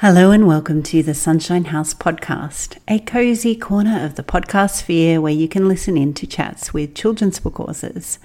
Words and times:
Hello 0.00 0.30
and 0.30 0.46
welcome 0.46 0.84
to 0.84 1.02
the 1.02 1.12
Sunshine 1.12 1.64
House 1.64 1.92
podcast, 1.92 2.78
a 2.86 3.00
cozy 3.00 3.56
corner 3.56 4.04
of 4.04 4.14
the 4.14 4.22
podcast 4.22 4.76
sphere 4.76 5.20
where 5.20 5.32
you 5.32 5.48
can 5.48 5.66
listen 5.66 5.96
in 5.96 6.14
to 6.14 6.24
chats 6.24 6.72
with 6.72 6.94
children's 6.94 7.40
book 7.40 7.58
authors. 7.58 8.20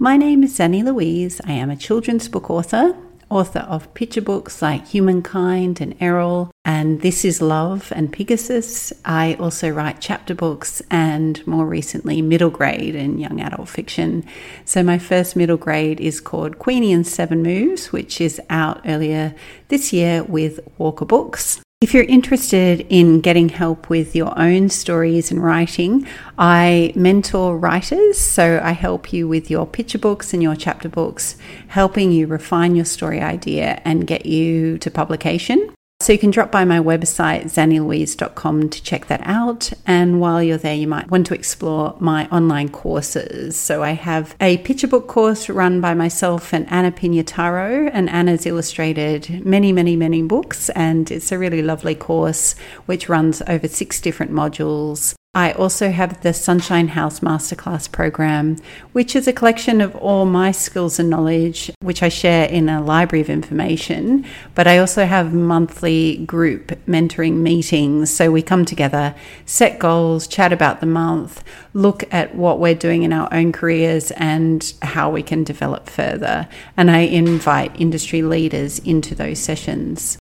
My 0.00 0.16
name 0.16 0.42
is 0.42 0.56
Zanni 0.56 0.82
Louise. 0.82 1.40
I 1.46 1.52
am 1.52 1.70
a 1.70 1.76
children's 1.76 2.26
book 2.26 2.50
author, 2.50 2.96
author 3.32 3.60
of 3.60 3.92
picture 3.94 4.20
books 4.20 4.60
like 4.60 4.88
Humankind 4.88 5.80
and 5.80 5.94
Errol, 6.00 6.50
and 6.66 7.00
This 7.00 7.24
is 7.24 7.40
Love 7.40 7.90
and 7.96 8.12
Pegasus. 8.12 8.92
I 9.06 9.34
also 9.40 9.70
write 9.70 10.00
chapter 10.00 10.34
books 10.34 10.82
and 10.90 11.44
more 11.46 11.64
recently 11.64 12.20
middle 12.20 12.50
grade 12.50 12.94
and 12.94 13.18
young 13.18 13.40
adult 13.40 13.70
fiction. 13.70 14.24
So 14.66 14.82
my 14.82 14.98
first 14.98 15.34
middle 15.34 15.56
grade 15.56 15.98
is 15.98 16.20
called 16.20 16.58
Queenie 16.58 16.92
and 16.92 17.06
Seven 17.06 17.42
Moves, 17.42 17.90
which 17.90 18.20
is 18.20 18.38
out 18.50 18.82
earlier 18.84 19.34
this 19.68 19.94
year 19.94 20.22
with 20.24 20.60
Walker 20.76 21.06
Books. 21.06 21.62
If 21.82 21.92
you're 21.92 22.04
interested 22.04 22.86
in 22.90 23.20
getting 23.22 23.48
help 23.48 23.90
with 23.90 24.14
your 24.14 24.38
own 24.38 24.68
stories 24.68 25.32
and 25.32 25.42
writing, 25.42 26.06
I 26.38 26.92
mentor 26.94 27.58
writers. 27.58 28.20
So 28.20 28.60
I 28.62 28.70
help 28.70 29.12
you 29.12 29.26
with 29.26 29.50
your 29.50 29.66
picture 29.66 29.98
books 29.98 30.32
and 30.32 30.40
your 30.40 30.54
chapter 30.54 30.88
books, 30.88 31.36
helping 31.66 32.12
you 32.12 32.28
refine 32.28 32.76
your 32.76 32.84
story 32.84 33.20
idea 33.20 33.82
and 33.84 34.06
get 34.06 34.26
you 34.26 34.78
to 34.78 34.92
publication. 34.92 35.71
So 36.02 36.12
you 36.12 36.18
can 36.18 36.32
drop 36.32 36.50
by 36.50 36.64
my 36.64 36.80
website, 36.80 37.44
zannilouise.com, 37.44 38.70
to 38.70 38.82
check 38.82 39.06
that 39.06 39.20
out. 39.22 39.72
And 39.86 40.20
while 40.20 40.42
you're 40.42 40.58
there, 40.58 40.74
you 40.74 40.88
might 40.88 41.08
want 41.12 41.28
to 41.28 41.34
explore 41.34 41.94
my 42.00 42.26
online 42.30 42.70
courses. 42.70 43.56
So 43.56 43.84
I 43.84 43.92
have 43.92 44.34
a 44.40 44.58
picture 44.58 44.88
book 44.88 45.06
course 45.06 45.48
run 45.48 45.80
by 45.80 45.94
myself 45.94 46.52
and 46.52 46.68
Anna 46.72 46.90
Pignataro, 46.90 47.88
and 47.92 48.10
Anna's 48.10 48.46
illustrated 48.46 49.46
many, 49.46 49.70
many, 49.70 49.94
many 49.94 50.22
books. 50.22 50.70
And 50.70 51.08
it's 51.08 51.30
a 51.30 51.38
really 51.38 51.62
lovely 51.62 51.94
course 51.94 52.56
which 52.86 53.08
runs 53.08 53.40
over 53.46 53.68
six 53.68 54.00
different 54.00 54.32
modules. 54.32 55.14
I 55.34 55.52
also 55.52 55.90
have 55.90 56.20
the 56.20 56.34
Sunshine 56.34 56.88
House 56.88 57.20
Masterclass 57.20 57.90
program, 57.90 58.58
which 58.92 59.16
is 59.16 59.26
a 59.26 59.32
collection 59.32 59.80
of 59.80 59.96
all 59.96 60.26
my 60.26 60.50
skills 60.52 60.98
and 60.98 61.08
knowledge, 61.08 61.70
which 61.80 62.02
I 62.02 62.10
share 62.10 62.44
in 62.44 62.68
a 62.68 62.82
library 62.82 63.22
of 63.22 63.30
information. 63.30 64.26
But 64.54 64.66
I 64.66 64.76
also 64.76 65.06
have 65.06 65.32
monthly 65.32 66.18
group 66.26 66.72
mentoring 66.86 67.36
meetings. 67.36 68.12
So 68.12 68.30
we 68.30 68.42
come 68.42 68.66
together, 68.66 69.14
set 69.46 69.78
goals, 69.78 70.26
chat 70.26 70.52
about 70.52 70.80
the 70.80 70.86
month, 70.86 71.42
look 71.72 72.04
at 72.12 72.34
what 72.34 72.60
we're 72.60 72.74
doing 72.74 73.02
in 73.02 73.14
our 73.14 73.32
own 73.32 73.52
careers 73.52 74.10
and 74.10 74.70
how 74.82 75.08
we 75.08 75.22
can 75.22 75.44
develop 75.44 75.88
further. 75.88 76.46
And 76.76 76.90
I 76.90 76.98
invite 76.98 77.80
industry 77.80 78.20
leaders 78.20 78.80
into 78.80 79.14
those 79.14 79.38
sessions. 79.38 80.18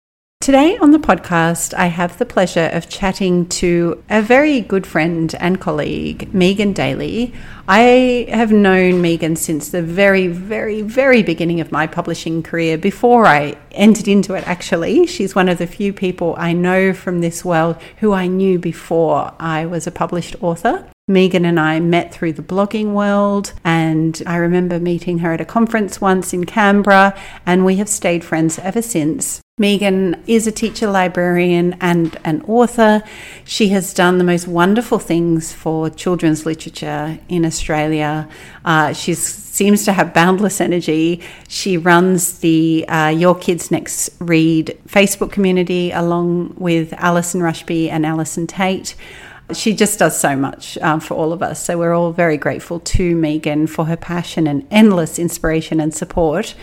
Today 0.46 0.78
on 0.78 0.92
the 0.92 1.00
podcast, 1.00 1.74
I 1.74 1.88
have 1.88 2.20
the 2.20 2.26
pleasure 2.28 2.70
of 2.72 2.88
chatting 2.88 3.48
to 3.48 4.04
a 4.12 4.22
very 4.22 4.62
good 4.62 4.86
friend 4.86 5.34
and 5.40 5.60
colleague, 5.60 6.32
Megan 6.36 6.72
Daley. 6.72 7.34
I 7.68 8.28
have 8.30 8.52
known 8.52 9.02
Megan 9.02 9.38
since 9.38 9.70
the 9.70 9.82
very, 9.82 10.28
very, 10.28 10.84
very 10.84 11.24
beginning 11.24 11.62
of 11.62 11.72
my 11.72 11.88
publishing 11.88 12.44
career, 12.44 12.78
before 12.78 13.26
I 13.26 13.58
entered 13.72 14.08
into 14.08 14.36
it, 14.36 14.48
actually. 14.48 15.08
She's 15.08 15.34
one 15.34 15.50
of 15.50 15.58
the 15.58 15.66
few 15.66 15.92
people 15.92 16.36
I 16.38 16.54
know 16.54 16.94
from 16.94 17.22
this 17.22 17.44
world 17.44 17.82
who 17.98 18.14
I 18.14 18.28
knew 18.28 18.60
before 18.60 19.34
I 19.40 19.66
was 19.66 19.88
a 19.88 19.92
published 19.92 20.36
author. 20.44 20.88
Megan 21.08 21.46
and 21.46 21.60
I 21.60 21.80
met 21.80 22.14
through 22.14 22.34
the 22.34 22.44
blogging 22.44 22.94
world, 22.94 23.54
and 23.64 24.22
I 24.28 24.36
remember 24.36 24.80
meeting 24.80 25.18
her 25.20 25.34
at 25.34 25.42
a 25.42 25.46
conference 25.46 26.00
once 26.00 26.34
in 26.34 26.46
Canberra, 26.46 27.18
and 27.48 27.66
we 27.66 27.78
have 27.78 27.90
stayed 27.90 28.24
friends 28.24 28.60
ever 28.60 28.84
since. 28.84 29.42
Megan 29.58 30.22
is 30.28 30.48
a 30.48 30.52
teacher 30.52 30.86
librarian 30.86 31.78
and 31.80 32.20
an 32.26 32.42
author. 32.42 33.02
She 33.46 33.70
has 33.70 33.94
done 33.94 34.18
the 34.18 34.26
most 34.26 34.50
wonderful 34.50 35.00
things 35.00 35.54
for 35.54 35.90
children's 35.90 36.46
literature 36.46 37.18
in 37.30 37.46
Australia. 37.46 38.28
Uh, 38.66 38.92
she 38.92 39.14
seems 39.14 39.86
to 39.86 39.94
have 39.94 40.14
boundless 40.14 40.60
energy. 40.60 41.22
She 41.48 41.78
runs 41.78 42.40
the 42.40 42.86
uh, 42.90 43.08
Your 43.08 43.34
Kids 43.34 43.72
Next 43.72 44.10
Read 44.20 44.78
Facebook 44.90 45.32
community 45.32 45.90
along 45.90 46.56
with 46.58 46.92
Allison 46.92 47.42
Rushby 47.42 47.90
and 47.90 48.06
Allison 48.06 48.48
Tait 48.48 48.94
she 49.54 49.76
just 49.76 50.00
does 50.00 50.20
so 50.20 50.36
much 50.36 50.76
um, 50.80 51.00
for 51.00 51.14
all 51.14 51.32
of 51.32 51.44
us. 51.44 51.64
So 51.64 51.78
we're 51.78 51.94
all 51.94 52.12
very 52.12 52.36
grateful 52.36 52.80
to 52.80 53.16
Megan 53.16 53.68
for 53.68 53.86
her 53.86 53.96
passion 53.96 54.48
and 54.48 54.66
endless 54.72 55.20
inspiration 55.20 55.80
and 55.80 55.94
support. 55.94 56.56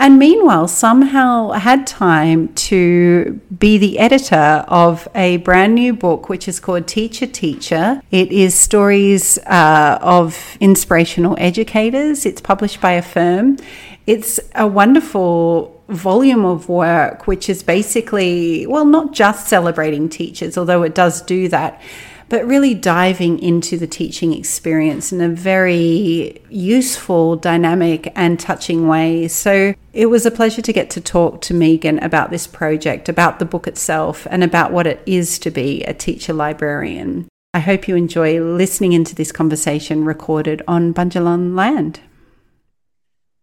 And 0.00 0.16
meanwhile, 0.16 0.68
somehow 0.68 1.50
had 1.50 1.84
time 1.84 2.54
to 2.54 3.40
be 3.58 3.78
the 3.78 3.98
editor 3.98 4.64
of 4.68 5.08
a 5.12 5.38
brand 5.38 5.74
new 5.74 5.92
book, 5.92 6.28
which 6.28 6.46
is 6.46 6.60
called 6.60 6.86
Teacher 6.86 7.26
Teacher. 7.26 8.00
It 8.12 8.30
is 8.30 8.54
stories 8.54 9.38
uh, 9.38 9.98
of 10.00 10.56
inspirational 10.60 11.34
educators. 11.40 12.24
It's 12.24 12.40
published 12.40 12.80
by 12.80 12.92
Affirm. 12.92 13.58
It's 14.06 14.38
a 14.54 14.68
wonderful 14.68 15.82
volume 15.88 16.44
of 16.44 16.68
work, 16.68 17.26
which 17.26 17.48
is 17.48 17.64
basically, 17.64 18.68
well, 18.68 18.84
not 18.84 19.12
just 19.12 19.48
celebrating 19.48 20.08
teachers, 20.08 20.56
although 20.56 20.84
it 20.84 20.94
does 20.94 21.22
do 21.22 21.48
that, 21.48 21.82
but 22.28 22.46
really 22.46 22.74
diving 22.74 23.38
into 23.38 23.78
the 23.78 23.86
teaching 23.86 24.32
experience 24.32 25.12
in 25.12 25.20
a 25.20 25.28
very 25.28 26.40
useful, 26.48 27.36
dynamic, 27.36 28.12
and 28.14 28.38
touching 28.38 28.86
way. 28.86 29.28
So 29.28 29.74
it 29.92 30.06
was 30.06 30.26
a 30.26 30.30
pleasure 30.30 30.62
to 30.62 30.72
get 30.72 30.90
to 30.90 31.00
talk 31.00 31.40
to 31.42 31.54
Megan 31.54 31.98
about 32.00 32.30
this 32.30 32.46
project, 32.46 33.08
about 33.08 33.38
the 33.38 33.44
book 33.44 33.66
itself, 33.66 34.26
and 34.30 34.44
about 34.44 34.72
what 34.72 34.86
it 34.86 35.02
is 35.06 35.38
to 35.40 35.50
be 35.50 35.82
a 35.84 35.94
teacher 35.94 36.32
librarian. 36.32 37.28
I 37.54 37.60
hope 37.60 37.88
you 37.88 37.96
enjoy 37.96 38.40
listening 38.40 38.92
into 38.92 39.14
this 39.14 39.32
conversation 39.32 40.04
recorded 40.04 40.62
on 40.68 40.92
Bundjalung 40.92 41.56
land. 41.56 42.00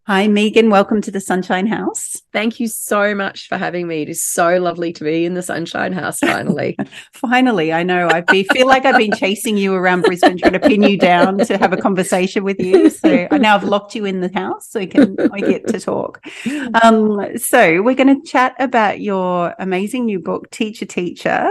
Hi, 0.07 0.27
Megan. 0.27 0.69
Welcome 0.69 1.01
to 1.01 1.09
the 1.09 1.19
Sunshine 1.19 1.65
House. 1.65 2.21
Thank 2.31 2.59
you 2.59 2.67
so 2.67 3.15
much 3.15 3.47
for 3.47 3.57
having 3.57 3.87
me. 3.87 4.03
It 4.03 4.09
is 4.09 4.23
so 4.23 4.59
lovely 4.59 4.93
to 4.93 5.03
be 5.03 5.25
in 5.25 5.33
the 5.33 5.41
Sunshine 5.41 5.93
House 5.93 6.19
finally. 6.19 6.77
finally, 7.13 7.73
I 7.73 7.81
know. 7.81 8.07
I 8.11 8.21
feel 8.21 8.67
like 8.67 8.85
I've 8.85 8.99
been 8.99 9.13
chasing 9.13 9.57
you 9.57 9.73
around 9.73 10.03
Brisbane 10.03 10.37
trying 10.37 10.53
to 10.53 10.59
pin 10.59 10.83
you 10.83 10.95
down 10.95 11.39
to 11.39 11.57
have 11.57 11.73
a 11.73 11.77
conversation 11.77 12.43
with 12.43 12.59
you. 12.59 12.91
So 12.91 13.27
I 13.31 13.39
now 13.39 13.55
I've 13.55 13.63
locked 13.63 13.95
you 13.95 14.05
in 14.05 14.19
the 14.21 14.31
house 14.31 14.69
so 14.69 14.79
we 14.79 14.85
can 14.85 15.17
we 15.33 15.41
get 15.41 15.65
to 15.69 15.79
talk. 15.79 16.23
Um, 16.83 17.39
so 17.39 17.81
we're 17.81 17.95
going 17.95 18.21
to 18.21 18.29
chat 18.29 18.53
about 18.59 19.01
your 19.01 19.55
amazing 19.57 20.05
new 20.05 20.19
book, 20.19 20.51
Teacher 20.51 20.85
Teacher. 20.85 21.49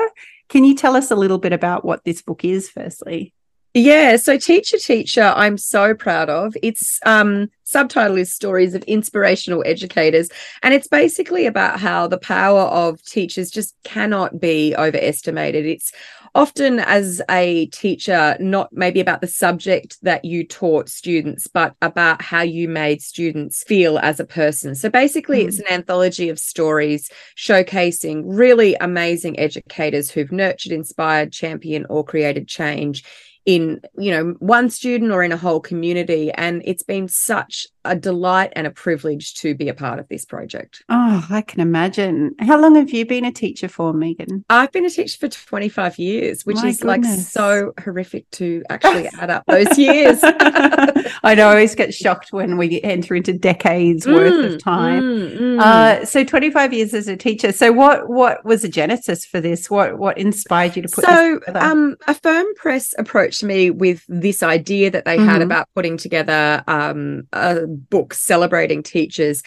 Can 0.49 0.63
you 0.63 0.77
tell 0.77 0.95
us 0.95 1.11
a 1.11 1.17
little 1.17 1.39
bit 1.39 1.53
about 1.53 1.85
what 1.85 2.05
this 2.05 2.23
book 2.23 2.45
is, 2.45 2.71
firstly? 2.71 3.35
Yeah, 3.77 4.15
so 4.19 4.39
Teacher 4.39 4.79
Teacher, 4.79 5.33
I'm 5.35 5.59
so 5.59 5.95
proud 5.95 6.31
of. 6.31 6.57
Its 6.63 7.01
um, 7.05 7.51
subtitle 7.65 8.17
is 8.17 8.33
Stories 8.33 8.73
of 8.73 8.85
Inspirational 8.85 9.65
Educators. 9.67 10.29
And 10.63 10.73
it's 10.73 10.87
basically 10.87 11.45
about 11.47 11.81
how 11.81 12.07
the 12.07 12.19
power 12.19 12.61
of 12.61 13.03
teachers 13.03 13.51
just 13.51 13.75
cannot 13.83 14.39
be 14.39 14.77
overestimated. 14.77 15.67
It's 15.67 15.91
often, 16.37 16.79
as 16.79 17.21
a 17.29 17.67
teacher, 17.67 18.37
not 18.39 18.73
maybe 18.73 19.01
about 19.01 19.21
the 19.21 19.27
subject 19.27 19.99
that 20.03 20.25
you 20.25 20.47
taught 20.47 20.89
students, 20.89 21.49
but 21.49 21.75
about 21.83 22.23
how 22.23 22.43
you 22.43 22.69
made 22.69 23.03
students 23.03 23.65
feel 23.65 23.99
as 23.99 24.21
a 24.21 24.25
person. 24.25 24.77
So 24.77 24.89
basically, 24.89 25.43
mm. 25.43 25.49
it's 25.49 25.59
an 25.59 25.67
anthology 25.69 26.29
of 26.29 26.39
stories 26.39 27.11
showcasing 27.37 28.23
really 28.25 28.77
amazing 28.77 29.37
educators 29.37 30.13
who've 30.13 30.31
nurtured, 30.31 30.71
inspired, 30.71 31.33
championed, 31.33 31.87
or 31.91 32.05
created 32.05 32.47
change 32.47 33.03
in 33.47 33.81
you 33.99 34.11
know 34.11 34.35
one 34.39 34.71
student 34.71 35.13
or 35.13 35.23
in 35.23 35.33
a 35.33 35.37
whole 35.37 35.61
community. 35.61 36.31
And 36.33 36.63
it's 36.65 36.83
been 36.83 37.09
such 37.09 37.67
a 37.85 37.97
delight 37.97 38.53
and 38.57 38.67
a 38.67 38.71
privilege 38.71 39.35
to 39.35 39.55
be 39.55 39.69
a 39.69 39.75
part 39.75 39.99
of 39.99 40.09
this 40.09 40.25
project. 40.25 40.83
Oh, 40.89 41.27
I 41.31 41.43
can 41.43 41.61
imagine. 41.61 42.35
How 42.41 42.61
long 42.61 42.75
have 42.77 42.91
you 42.91 43.07
been 43.07 43.25
a 43.25 43.33
teacher 43.33 43.69
for, 43.69 43.93
Megan? 43.93 44.45
I've 44.49 44.73
been 44.73 44.85
a 44.85 44.91
teacher 44.91 45.19
for 45.19 45.29
25 45.29 45.99
years, 45.99 46.45
which 46.45 46.57
My 46.57 46.69
is 46.69 46.81
goodness. 46.81 47.07
like 47.07 47.23
so 47.27 47.73
horrific 47.83 48.31
to 48.33 48.63
actually 48.71 49.09
add 49.19 49.31
up 49.31 49.45
those 49.47 49.79
years. 49.79 50.21
I 50.23 51.35
know 51.35 51.49
I 51.49 51.51
always 51.51 51.75
get 51.75 51.95
shocked 51.95 52.33
when 52.33 52.57
we 52.57 52.81
enter 52.83 53.15
into 53.15 53.33
decades 53.33 54.07
mm, 54.07 54.15
worth 54.15 54.53
of 54.53 54.63
time. 54.63 55.03
Mm, 55.03 55.39
mm. 55.39 55.61
Uh, 55.61 56.05
so 56.05 56.25
25 56.25 56.73
years 56.73 56.95
as 56.95 57.09
a 57.09 57.17
teacher. 57.17 57.53
So 57.53 57.73
what 57.73 58.09
what 58.09 58.45
was 58.45 58.63
the 58.63 58.69
genesis 58.69 59.25
for 59.25 59.41
this? 59.41 59.71
What 59.71 59.99
what 59.99 60.19
inspired 60.19 60.77
you 60.77 60.83
to 60.83 60.89
put 60.89 61.05
so, 61.05 61.41
um, 61.55 61.97
firm 62.23 62.47
Press 62.57 62.95
approached 62.99 63.43
me 63.43 63.71
with 63.71 64.05
this 64.09 64.43
idea 64.43 64.91
that 64.91 65.05
they 65.05 65.19
mm-hmm. 65.19 65.29
had 65.29 65.43
about 65.43 65.69
putting 65.75 65.97
together 65.97 66.65
um, 66.67 67.29
a 67.33 67.67
book 67.75 68.15
celebrating 68.15 68.83
teachers. 68.83 69.43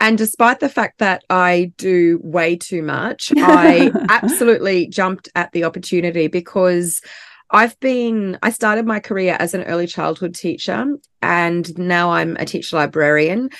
And 0.00 0.16
despite 0.16 0.60
the 0.60 0.68
fact 0.68 0.98
that 0.98 1.24
I 1.28 1.72
do 1.76 2.20
way 2.22 2.56
too 2.56 2.82
much, 2.82 3.32
I 3.36 3.90
absolutely 4.08 4.86
jumped 4.86 5.28
at 5.34 5.52
the 5.52 5.64
opportunity 5.64 6.26
because 6.26 7.02
I've 7.50 7.78
been, 7.80 8.38
I 8.42 8.50
started 8.50 8.86
my 8.86 9.00
career 9.00 9.36
as 9.38 9.54
an 9.54 9.64
early 9.64 9.86
childhood 9.86 10.34
teacher, 10.34 10.86
and 11.20 11.78
now 11.78 12.12
I'm 12.12 12.36
a 12.36 12.44
teacher 12.44 12.76
librarian. 12.76 13.50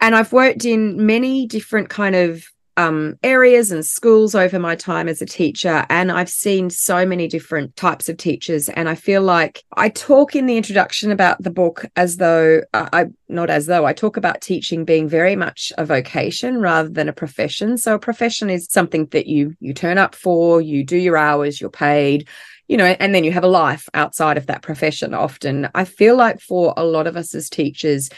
And 0.00 0.14
I've 0.14 0.32
worked 0.32 0.64
in 0.64 1.06
many 1.06 1.46
different 1.46 1.88
kind 1.88 2.14
of 2.14 2.44
um, 2.76 3.18
areas 3.22 3.70
and 3.70 3.84
schools 3.84 4.34
over 4.34 4.58
my 4.58 4.74
time 4.74 5.08
as 5.08 5.22
a 5.22 5.26
teacher, 5.26 5.86
and 5.88 6.12
I've 6.12 6.28
seen 6.28 6.70
so 6.70 7.06
many 7.06 7.26
different 7.26 7.74
types 7.76 8.08
of 8.08 8.16
teachers. 8.16 8.68
And 8.68 8.88
I 8.88 8.94
feel 8.94 9.22
like 9.22 9.62
I 9.76 9.88
talk 9.88 10.36
in 10.36 10.46
the 10.46 10.56
introduction 10.56 11.10
about 11.10 11.42
the 11.42 11.50
book 11.50 11.84
as 11.96 12.18
though 12.18 12.62
uh, 12.74 12.88
I 12.92 13.06
not 13.28 13.50
as 13.50 13.66
though 13.66 13.84
I 13.86 13.92
talk 13.92 14.16
about 14.16 14.40
teaching 14.40 14.84
being 14.84 15.08
very 15.08 15.36
much 15.36 15.72
a 15.78 15.84
vocation 15.84 16.60
rather 16.60 16.88
than 16.88 17.08
a 17.08 17.12
profession. 17.12 17.78
So 17.78 17.94
a 17.94 17.98
profession 17.98 18.50
is 18.50 18.68
something 18.70 19.06
that 19.06 19.26
you 19.26 19.54
you 19.60 19.72
turn 19.72 19.98
up 19.98 20.14
for, 20.14 20.60
you 20.60 20.84
do 20.84 20.96
your 20.96 21.16
hours, 21.16 21.60
you're 21.60 21.70
paid 21.70 22.28
you 22.68 22.76
know, 22.76 22.96
and 22.98 23.14
then 23.14 23.22
you 23.22 23.30
have 23.30 23.44
a 23.44 23.48
life 23.48 23.88
outside 23.94 24.36
of 24.36 24.46
that 24.46 24.62
profession 24.62 25.14
often. 25.14 25.68
I 25.74 25.84
feel 25.84 26.16
like 26.16 26.40
for 26.40 26.74
a 26.76 26.84
lot 26.84 27.06
of 27.06 27.16
us 27.16 27.34
as 27.34 27.48
teachers, 27.48 28.10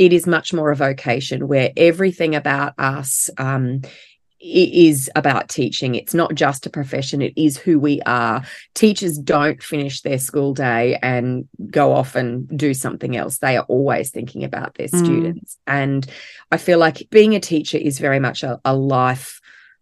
it 0.00 0.14
is 0.14 0.26
much 0.26 0.54
more 0.54 0.70
a 0.70 0.76
vocation 0.76 1.46
where 1.46 1.70
everything 1.76 2.34
about 2.34 2.72
us 2.78 3.28
um, 3.36 3.82
is 4.40 5.10
about 5.14 5.50
teaching. 5.50 5.94
It's 5.94 6.14
not 6.14 6.34
just 6.34 6.64
a 6.64 6.70
profession, 6.70 7.20
it 7.20 7.34
is 7.36 7.58
who 7.58 7.78
we 7.78 8.00
are. 8.06 8.42
Teachers 8.74 9.18
don't 9.18 9.62
finish 9.62 10.00
their 10.00 10.18
school 10.18 10.54
day 10.54 10.98
and 11.02 11.46
go 11.70 11.92
off 11.92 12.14
and 12.14 12.48
do 12.56 12.72
something 12.72 13.14
else. 13.14 13.38
They 13.38 13.58
are 13.58 13.66
always 13.68 14.10
thinking 14.10 14.42
about 14.42 14.74
their 14.76 14.88
mm. 14.88 14.98
students. 14.98 15.58
And 15.66 16.06
I 16.50 16.56
feel 16.56 16.78
like 16.78 17.06
being 17.10 17.34
a 17.34 17.40
teacher 17.40 17.76
is 17.76 17.98
very 17.98 18.20
much 18.20 18.42
a, 18.42 18.58
a 18.64 18.74
life 18.74 19.39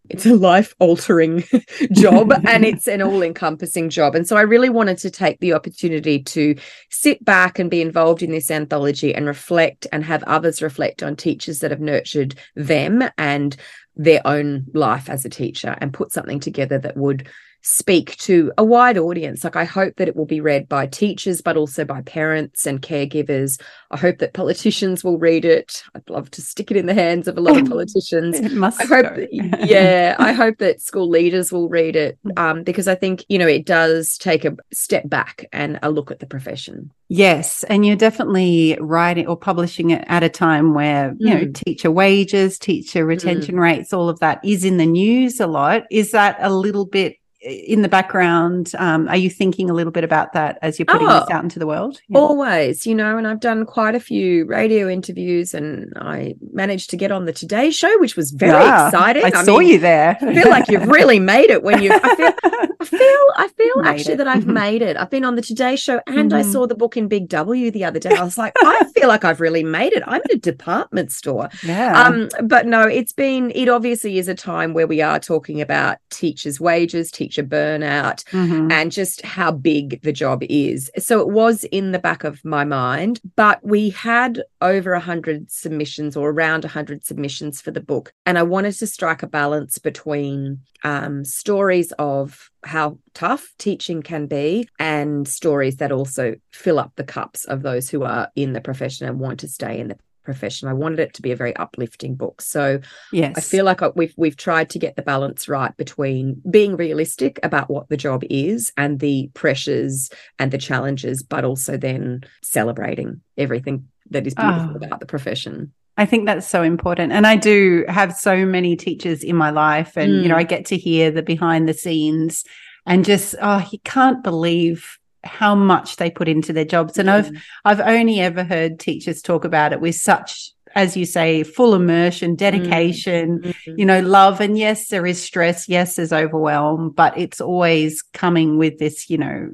it's 0.09 0.25
a 0.25 0.35
life 0.35 0.73
altering 0.79 1.43
job 1.91 2.31
and 2.45 2.65
it's 2.65 2.87
an 2.87 3.01
all 3.01 3.21
encompassing 3.21 3.89
job. 3.89 4.15
And 4.15 4.27
so 4.27 4.35
I 4.35 4.41
really 4.41 4.69
wanted 4.69 4.97
to 4.99 5.11
take 5.11 5.39
the 5.39 5.53
opportunity 5.53 6.21
to 6.23 6.55
sit 6.89 7.23
back 7.23 7.59
and 7.59 7.69
be 7.69 7.81
involved 7.81 8.23
in 8.23 8.31
this 8.31 8.51
anthology 8.51 9.13
and 9.13 9.27
reflect 9.27 9.85
and 9.91 10.03
have 10.03 10.23
others 10.23 10.61
reflect 10.61 11.03
on 11.03 11.15
teachers 11.15 11.59
that 11.59 11.71
have 11.71 11.79
nurtured 11.79 12.35
them 12.55 13.03
and 13.17 13.55
their 13.95 14.21
own 14.25 14.65
life 14.73 15.09
as 15.09 15.25
a 15.25 15.29
teacher 15.29 15.77
and 15.79 15.93
put 15.93 16.11
something 16.11 16.39
together 16.39 16.79
that 16.79 16.97
would 16.97 17.27
speak 17.61 18.15
to 18.17 18.51
a 18.57 18.63
wide 18.63 18.97
audience. 18.97 19.43
Like, 19.43 19.55
I 19.55 19.65
hope 19.65 19.97
that 19.97 20.07
it 20.07 20.15
will 20.15 20.25
be 20.25 20.41
read 20.41 20.69
by 20.69 20.87
teachers, 20.87 21.41
but 21.41 21.57
also 21.57 21.85
by 21.85 22.01
parents 22.01 22.65
and 22.65 22.81
caregivers. 22.81 23.61
I 23.91 23.97
hope 23.97 24.19
that 24.19 24.33
politicians 24.33 25.03
will 25.03 25.17
read 25.17 25.45
it. 25.45 25.83
I'd 25.95 26.09
love 26.09 26.31
to 26.31 26.41
stick 26.41 26.71
it 26.71 26.77
in 26.77 26.85
the 26.85 26.93
hands 26.93 27.27
of 27.27 27.37
a 27.37 27.41
lot 27.41 27.57
of 27.57 27.65
politicians. 27.69 28.39
it 28.39 28.53
must 28.53 28.81
I 28.81 28.85
hope, 28.85 29.15
that, 29.15 29.29
yeah, 29.31 30.15
I 30.19 30.31
hope 30.31 30.59
that 30.59 30.81
school 30.81 31.09
leaders 31.09 31.51
will 31.51 31.69
read 31.69 31.95
it 31.95 32.17
mm. 32.25 32.37
um, 32.39 32.63
because 32.63 32.87
I 32.87 32.95
think, 32.95 33.25
you 33.29 33.37
know, 33.37 33.47
it 33.47 33.65
does 33.65 34.17
take 34.17 34.45
a 34.45 34.55
step 34.71 35.09
back 35.09 35.45
and 35.51 35.79
a 35.83 35.89
look 35.89 36.11
at 36.11 36.19
the 36.19 36.27
profession. 36.27 36.91
Yes, 37.11 37.63
and 37.63 37.85
you're 37.85 37.95
definitely 37.95 38.77
writing 38.79 39.25
or 39.25 39.35
publishing 39.35 39.89
it 39.89 40.05
at 40.07 40.23
a 40.23 40.29
time 40.29 40.75
where, 40.75 41.15
you 41.17 41.33
mm. 41.33 41.41
know, 41.41 41.51
teacher 41.51 41.91
wages, 41.91 42.59
teacher 42.59 43.05
retention 43.05 43.55
mm. 43.55 43.61
rates, 43.61 43.93
all 43.93 44.09
of 44.09 44.19
that 44.19 44.39
is 44.43 44.63
in 44.63 44.77
the 44.77 44.85
news 44.85 45.39
a 45.39 45.47
lot. 45.47 45.83
Is 45.89 46.11
that 46.11 46.37
a 46.39 46.53
little 46.53 46.85
bit 46.85 47.15
in 47.41 47.83
the 47.83 47.87
background 47.87 48.73
um, 48.77 49.07
are 49.07 49.15
you 49.15 49.29
thinking 49.29 49.69
a 49.69 49.73
little 49.73 49.91
bit 49.91 50.03
about 50.03 50.33
that 50.33 50.59
as 50.61 50.77
you're 50.77 50.85
putting 50.85 51.07
oh, 51.07 51.21
this 51.21 51.29
out 51.29 51.41
into 51.41 51.57
the 51.57 51.67
world? 51.67 52.01
Yeah. 52.09 52.19
always. 52.19 52.85
You 52.85 52.95
know 52.95 53.17
and 53.17 53.27
i've 53.27 53.39
done 53.39 53.65
quite 53.65 53.95
a 53.95 53.99
few 53.99 54.45
radio 54.45 54.89
interviews 54.89 55.53
and 55.53 55.93
i 55.97 56.35
managed 56.51 56.89
to 56.89 56.97
get 56.97 57.11
on 57.11 57.25
the 57.25 57.33
today 57.33 57.71
show 57.71 57.97
which 57.99 58.17
was 58.17 58.31
very 58.31 58.63
exciting. 58.63 59.23
I, 59.23 59.39
I 59.39 59.43
saw 59.43 59.59
mean, 59.59 59.69
you 59.69 59.79
there. 59.79 60.17
I 60.21 60.33
feel 60.33 60.49
like 60.49 60.67
you've 60.67 60.87
really 60.87 61.19
made 61.19 61.49
it 61.49 61.63
when 61.63 61.81
you 61.81 61.93
i 61.93 62.15
feel 62.15 62.33
i 62.79 62.85
feel 62.85 63.25
i 63.37 63.47
feel 63.47 63.81
actually 63.85 64.13
it. 64.15 64.17
that 64.17 64.27
i've 64.27 64.47
made 64.47 64.81
it. 64.81 64.97
I've 64.97 65.09
been 65.09 65.23
on 65.23 65.35
the 65.35 65.41
today 65.41 65.77
show 65.77 66.01
and 66.07 66.31
mm-hmm. 66.31 66.33
i 66.33 66.41
saw 66.41 66.67
the 66.67 66.75
book 66.75 66.97
in 66.97 67.07
big 67.07 67.29
w 67.29 67.71
the 67.71 67.85
other 67.85 67.99
day. 67.99 68.15
I 68.15 68.23
was 68.23 68.37
like 68.37 68.53
i 68.61 68.83
feel 68.95 69.07
like 69.07 69.23
i've 69.23 69.39
really 69.39 69.63
made 69.63 69.93
it. 69.93 70.03
I'm 70.05 70.21
in 70.29 70.37
a 70.37 70.39
department 70.39 71.13
store. 71.13 71.49
Yeah. 71.63 72.03
Um 72.03 72.29
but 72.43 72.65
no 72.65 72.81
it's 72.81 73.13
been 73.13 73.51
it 73.55 73.69
obviously 73.69 74.17
is 74.17 74.27
a 74.27 74.35
time 74.35 74.73
where 74.73 74.87
we 74.87 75.01
are 75.01 75.19
talking 75.19 75.61
about 75.61 75.99
teachers 76.09 76.59
wages 76.59 77.11
teachers 77.11 77.28
teacher 77.29 77.43
burnout 77.43 78.23
mm-hmm. 78.31 78.71
and 78.71 78.91
just 78.91 79.21
how 79.21 79.51
big 79.51 80.01
the 80.01 80.11
job 80.11 80.43
is. 80.49 80.89
So 80.97 81.19
it 81.19 81.29
was 81.29 81.63
in 81.65 81.91
the 81.91 81.99
back 81.99 82.23
of 82.23 82.43
my 82.43 82.63
mind, 82.63 83.21
but 83.35 83.63
we 83.63 83.89
had 83.89 84.41
over 84.61 84.93
100 84.93 85.51
submissions 85.51 86.17
or 86.17 86.31
around 86.31 86.63
100 86.63 87.05
submissions 87.05 87.61
for 87.61 87.71
the 87.71 87.81
book. 87.81 88.11
And 88.25 88.37
I 88.37 88.43
wanted 88.43 88.73
to 88.73 88.87
strike 88.87 89.21
a 89.21 89.27
balance 89.27 89.77
between 89.77 90.61
um, 90.83 91.23
stories 91.23 91.91
of 91.99 92.49
how 92.63 92.97
tough 93.13 93.53
teaching 93.57 94.01
can 94.01 94.27
be 94.27 94.67
and 94.79 95.27
stories 95.27 95.77
that 95.77 95.91
also 95.91 96.35
fill 96.51 96.79
up 96.79 96.93
the 96.95 97.03
cups 97.03 97.45
of 97.45 97.61
those 97.61 97.89
who 97.89 98.03
are 98.03 98.29
in 98.35 98.53
the 98.53 98.61
profession 98.61 99.07
and 99.07 99.19
want 99.19 99.39
to 99.41 99.47
stay 99.47 99.79
in 99.79 99.89
the 99.89 99.97
profession. 100.29 100.67
I 100.67 100.73
wanted 100.73 100.99
it 100.99 101.15
to 101.15 101.23
be 101.23 101.31
a 101.31 101.35
very 101.35 101.55
uplifting 101.55 102.13
book. 102.13 102.39
So 102.39 102.79
yes. 103.11 103.33
I 103.35 103.41
feel 103.41 103.65
like 103.65 103.81
we've 103.95 104.13
we've 104.15 104.37
tried 104.37 104.69
to 104.69 104.79
get 104.79 104.95
the 104.95 105.01
balance 105.01 105.49
right 105.49 105.75
between 105.75 106.39
being 106.47 106.75
realistic 106.75 107.39
about 107.41 107.67
what 107.67 107.89
the 107.89 107.97
job 107.97 108.23
is 108.29 108.71
and 108.77 108.99
the 108.99 109.31
pressures 109.33 110.11
and 110.37 110.51
the 110.51 110.59
challenges, 110.59 111.23
but 111.23 111.45
also 111.45 111.77
then 111.77 112.21
celebrating 112.43 113.21
everything 113.39 113.87
that 114.11 114.27
is 114.27 114.35
beautiful 114.35 114.73
oh. 114.73 114.85
about 114.85 114.99
the 114.99 115.07
profession. 115.07 115.73
I 115.97 116.05
think 116.05 116.27
that's 116.27 116.47
so 116.47 116.61
important. 116.61 117.11
And 117.11 117.25
I 117.25 117.35
do 117.35 117.85
have 117.87 118.15
so 118.15 118.45
many 118.45 118.75
teachers 118.75 119.23
in 119.23 119.35
my 119.35 119.49
life 119.49 119.97
and 119.97 120.11
mm. 120.11 120.21
you 120.21 120.29
know 120.29 120.35
mm. 120.35 120.39
I 120.39 120.43
get 120.43 120.65
to 120.67 120.77
hear 120.77 121.09
the 121.09 121.23
behind 121.23 121.67
the 121.67 121.73
scenes 121.73 122.45
and 122.85 123.03
just 123.03 123.33
oh 123.41 123.67
you 123.71 123.79
can't 123.83 124.23
believe 124.23 124.98
how 125.23 125.55
much 125.55 125.97
they 125.97 126.09
put 126.09 126.29
into 126.29 126.53
their 126.53 126.65
jobs. 126.65 126.97
And 126.97 127.09
i've 127.09 127.31
i've 127.65 127.81
only 127.81 128.19
ever 128.19 128.43
heard 128.43 128.79
teachers 128.79 129.21
talk 129.21 129.45
about 129.45 129.73
it 129.73 129.81
with 129.81 129.95
such 129.95 130.51
as 130.79 130.95
you 130.95 131.05
say, 131.05 131.43
full 131.43 131.75
immersion, 131.75 132.35
dedication, 132.35 133.39
mm-hmm. 133.39 133.73
you 133.77 133.85
know, 133.85 133.99
love. 133.99 134.39
And 134.39 134.57
yes, 134.57 134.87
there 134.87 135.05
is 135.05 135.21
stress. 135.21 135.67
Yes, 135.67 135.97
there's 135.97 136.13
overwhelm, 136.13 136.91
but 136.91 137.17
it's 137.17 137.41
always 137.41 138.01
coming 138.13 138.57
with 138.57 138.79
this, 138.79 139.09
you 139.09 139.17
know, 139.17 139.49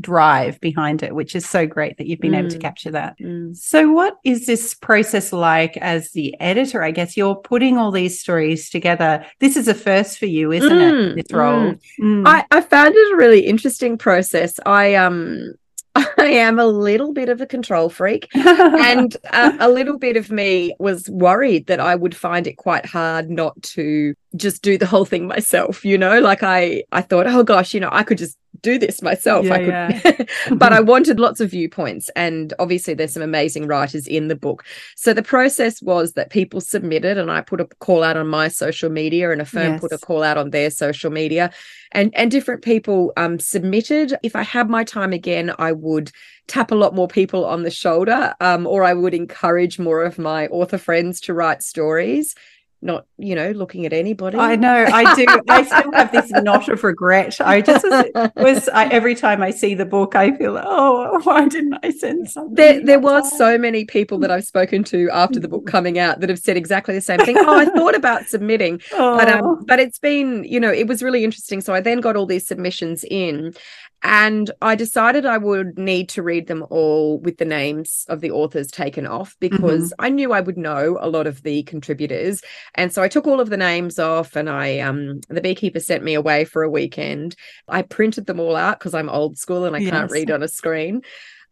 drive 0.00 0.58
behind 0.60 1.02
it, 1.02 1.14
which 1.14 1.36
is 1.36 1.46
so 1.46 1.66
great 1.66 1.98
that 1.98 2.06
you've 2.06 2.18
been 2.18 2.32
mm. 2.32 2.38
able 2.38 2.48
to 2.48 2.56
mm. 2.56 2.62
capture 2.62 2.90
that. 2.92 3.18
Mm. 3.18 3.54
So, 3.54 3.92
what 3.92 4.16
is 4.24 4.46
this 4.46 4.72
process 4.72 5.34
like 5.34 5.76
as 5.76 6.12
the 6.12 6.34
editor? 6.40 6.82
I 6.82 6.92
guess 6.92 7.14
you're 7.14 7.36
putting 7.36 7.76
all 7.76 7.90
these 7.90 8.18
stories 8.18 8.70
together. 8.70 9.26
This 9.38 9.58
is 9.58 9.68
a 9.68 9.74
first 9.74 10.18
for 10.18 10.26
you, 10.26 10.50
isn't 10.50 10.70
mm. 10.70 11.10
it? 11.10 11.16
This 11.16 11.36
role. 11.36 11.72
Mm. 11.72 11.80
Mm. 12.00 12.26
I, 12.26 12.46
I 12.50 12.62
found 12.62 12.94
it 12.96 13.12
a 13.12 13.16
really 13.16 13.40
interesting 13.40 13.98
process. 13.98 14.58
I, 14.64 14.94
um, 14.94 15.52
I 15.94 16.26
am 16.26 16.58
a 16.58 16.66
little 16.66 17.12
bit 17.12 17.28
of 17.28 17.40
a 17.40 17.46
control 17.46 17.88
freak, 17.88 18.28
and 18.34 19.16
uh, 19.32 19.56
a 19.58 19.68
little 19.68 19.98
bit 19.98 20.16
of 20.16 20.30
me 20.30 20.74
was 20.78 21.08
worried 21.10 21.66
that 21.66 21.80
I 21.80 21.94
would 21.94 22.16
find 22.16 22.46
it 22.46 22.56
quite 22.56 22.86
hard 22.86 23.30
not 23.30 23.60
to 23.62 24.14
just 24.36 24.62
do 24.62 24.78
the 24.78 24.86
whole 24.86 25.04
thing 25.04 25.26
myself. 25.26 25.84
You 25.84 25.98
know, 25.98 26.20
like 26.20 26.42
I 26.42 26.84
I 26.92 27.02
thought, 27.02 27.26
oh 27.26 27.42
gosh, 27.42 27.74
you 27.74 27.80
know, 27.80 27.90
I 27.92 28.02
could 28.02 28.18
just 28.18 28.36
do 28.62 28.78
this 28.78 29.00
myself. 29.00 29.46
Yeah, 29.46 29.54
I 29.54 29.58
could, 29.58 29.68
yeah. 29.68 30.24
but 30.56 30.72
I 30.72 30.80
wanted 30.80 31.20
lots 31.20 31.40
of 31.40 31.50
viewpoints. 31.50 32.10
And 32.16 32.52
obviously, 32.58 32.94
there's 32.94 33.12
some 33.12 33.22
amazing 33.22 33.66
writers 33.66 34.06
in 34.06 34.28
the 34.28 34.34
book. 34.34 34.64
So 34.96 35.12
the 35.12 35.22
process 35.22 35.80
was 35.80 36.12
that 36.12 36.30
people 36.30 36.60
submitted, 36.60 37.18
and 37.18 37.30
I 37.30 37.40
put 37.40 37.60
a 37.60 37.66
call 37.80 38.02
out 38.02 38.16
on 38.16 38.28
my 38.28 38.48
social 38.48 38.90
media, 38.90 39.30
and 39.30 39.40
Affirm 39.40 39.72
yes. 39.72 39.80
put 39.80 39.92
a 39.92 39.98
call 39.98 40.22
out 40.22 40.36
on 40.36 40.50
their 40.50 40.70
social 40.70 41.10
media, 41.10 41.50
and 41.92 42.14
and 42.14 42.30
different 42.30 42.62
people 42.62 43.12
um, 43.16 43.38
submitted. 43.38 44.14
If 44.22 44.36
I 44.36 44.42
had 44.42 44.68
my 44.68 44.84
time 44.84 45.12
again, 45.12 45.52
I 45.58 45.72
would 45.72 46.10
tap 46.46 46.72
a 46.72 46.76
lot 46.76 46.94
more 46.94 47.08
people 47.08 47.44
on 47.44 47.62
the 47.62 47.70
shoulder, 47.70 48.34
um, 48.40 48.66
or 48.66 48.82
I 48.82 48.94
would 48.94 49.14
encourage 49.14 49.78
more 49.78 50.02
of 50.02 50.18
my 50.18 50.48
author 50.48 50.78
friends 50.78 51.20
to 51.22 51.34
write 51.34 51.62
stories 51.62 52.34
not 52.82 53.06
you 53.18 53.34
know 53.34 53.50
looking 53.50 53.86
at 53.86 53.92
anybody. 53.92 54.38
I 54.38 54.56
know 54.56 54.86
i 54.92 55.14
do. 55.14 55.26
I 55.48 55.62
still 55.62 55.92
have 55.92 56.12
this 56.12 56.30
knot 56.42 56.68
of 56.68 56.82
regret. 56.82 57.40
I 57.40 57.60
just 57.60 57.84
was, 57.84 58.30
was 58.36 58.68
I, 58.70 58.86
every 58.88 59.14
time 59.14 59.42
i 59.42 59.50
see 59.50 59.74
the 59.74 59.84
book 59.84 60.14
i 60.14 60.36
feel 60.36 60.60
oh 60.62 61.20
why 61.22 61.48
didn't 61.48 61.78
i 61.82 61.90
send 61.90 62.30
something 62.30 62.54
there, 62.54 62.84
there 62.84 62.98
was 62.98 63.36
so 63.36 63.58
many 63.58 63.84
people 63.84 64.18
that 64.18 64.30
i've 64.30 64.44
spoken 64.44 64.84
to 64.84 65.10
after 65.10 65.38
the 65.38 65.48
book 65.48 65.66
coming 65.66 65.98
out 65.98 66.20
that 66.20 66.28
have 66.28 66.38
said 66.38 66.56
exactly 66.56 66.94
the 66.94 67.00
same 67.00 67.18
thing. 67.20 67.36
Oh 67.38 67.58
i 67.58 67.64
thought 67.64 67.94
about 67.94 68.26
submitting 68.26 68.80
oh. 68.92 69.16
but 69.18 69.28
um, 69.28 69.64
but 69.66 69.78
it's 69.78 69.98
been 69.98 70.44
you 70.44 70.60
know 70.60 70.72
it 70.72 70.86
was 70.86 71.02
really 71.02 71.24
interesting. 71.24 71.60
So 71.60 71.74
i 71.74 71.80
then 71.80 72.00
got 72.00 72.16
all 72.16 72.26
these 72.26 72.46
submissions 72.46 73.04
in 73.04 73.54
and 74.02 74.50
I 74.62 74.76
decided 74.76 75.26
I 75.26 75.36
would 75.38 75.78
need 75.78 76.08
to 76.10 76.22
read 76.22 76.46
them 76.46 76.64
all 76.70 77.18
with 77.18 77.36
the 77.36 77.44
names 77.44 78.06
of 78.08 78.20
the 78.20 78.30
authors 78.30 78.70
taken 78.70 79.06
off 79.06 79.36
because 79.40 79.90
mm-hmm. 79.90 80.04
I 80.04 80.08
knew 80.08 80.32
I 80.32 80.40
would 80.40 80.56
know 80.56 80.96
a 81.00 81.08
lot 81.08 81.26
of 81.26 81.42
the 81.42 81.62
contributors. 81.64 82.42
And 82.74 82.92
so 82.92 83.02
I 83.02 83.08
took 83.08 83.26
all 83.26 83.40
of 83.40 83.50
the 83.50 83.58
names 83.58 83.98
off 83.98 84.36
and 84.36 84.48
I 84.48 84.78
um 84.78 85.20
the 85.28 85.42
beekeeper 85.42 85.80
sent 85.80 86.02
me 86.02 86.14
away 86.14 86.44
for 86.44 86.62
a 86.62 86.70
weekend. 86.70 87.36
I 87.68 87.82
printed 87.82 88.26
them 88.26 88.40
all 88.40 88.56
out 88.56 88.78
because 88.78 88.94
I'm 88.94 89.10
old 89.10 89.36
school 89.36 89.66
and 89.66 89.76
I 89.76 89.80
yes. 89.80 89.90
can't 89.90 90.10
read 90.10 90.30
on 90.30 90.42
a 90.42 90.48
screen. 90.48 91.02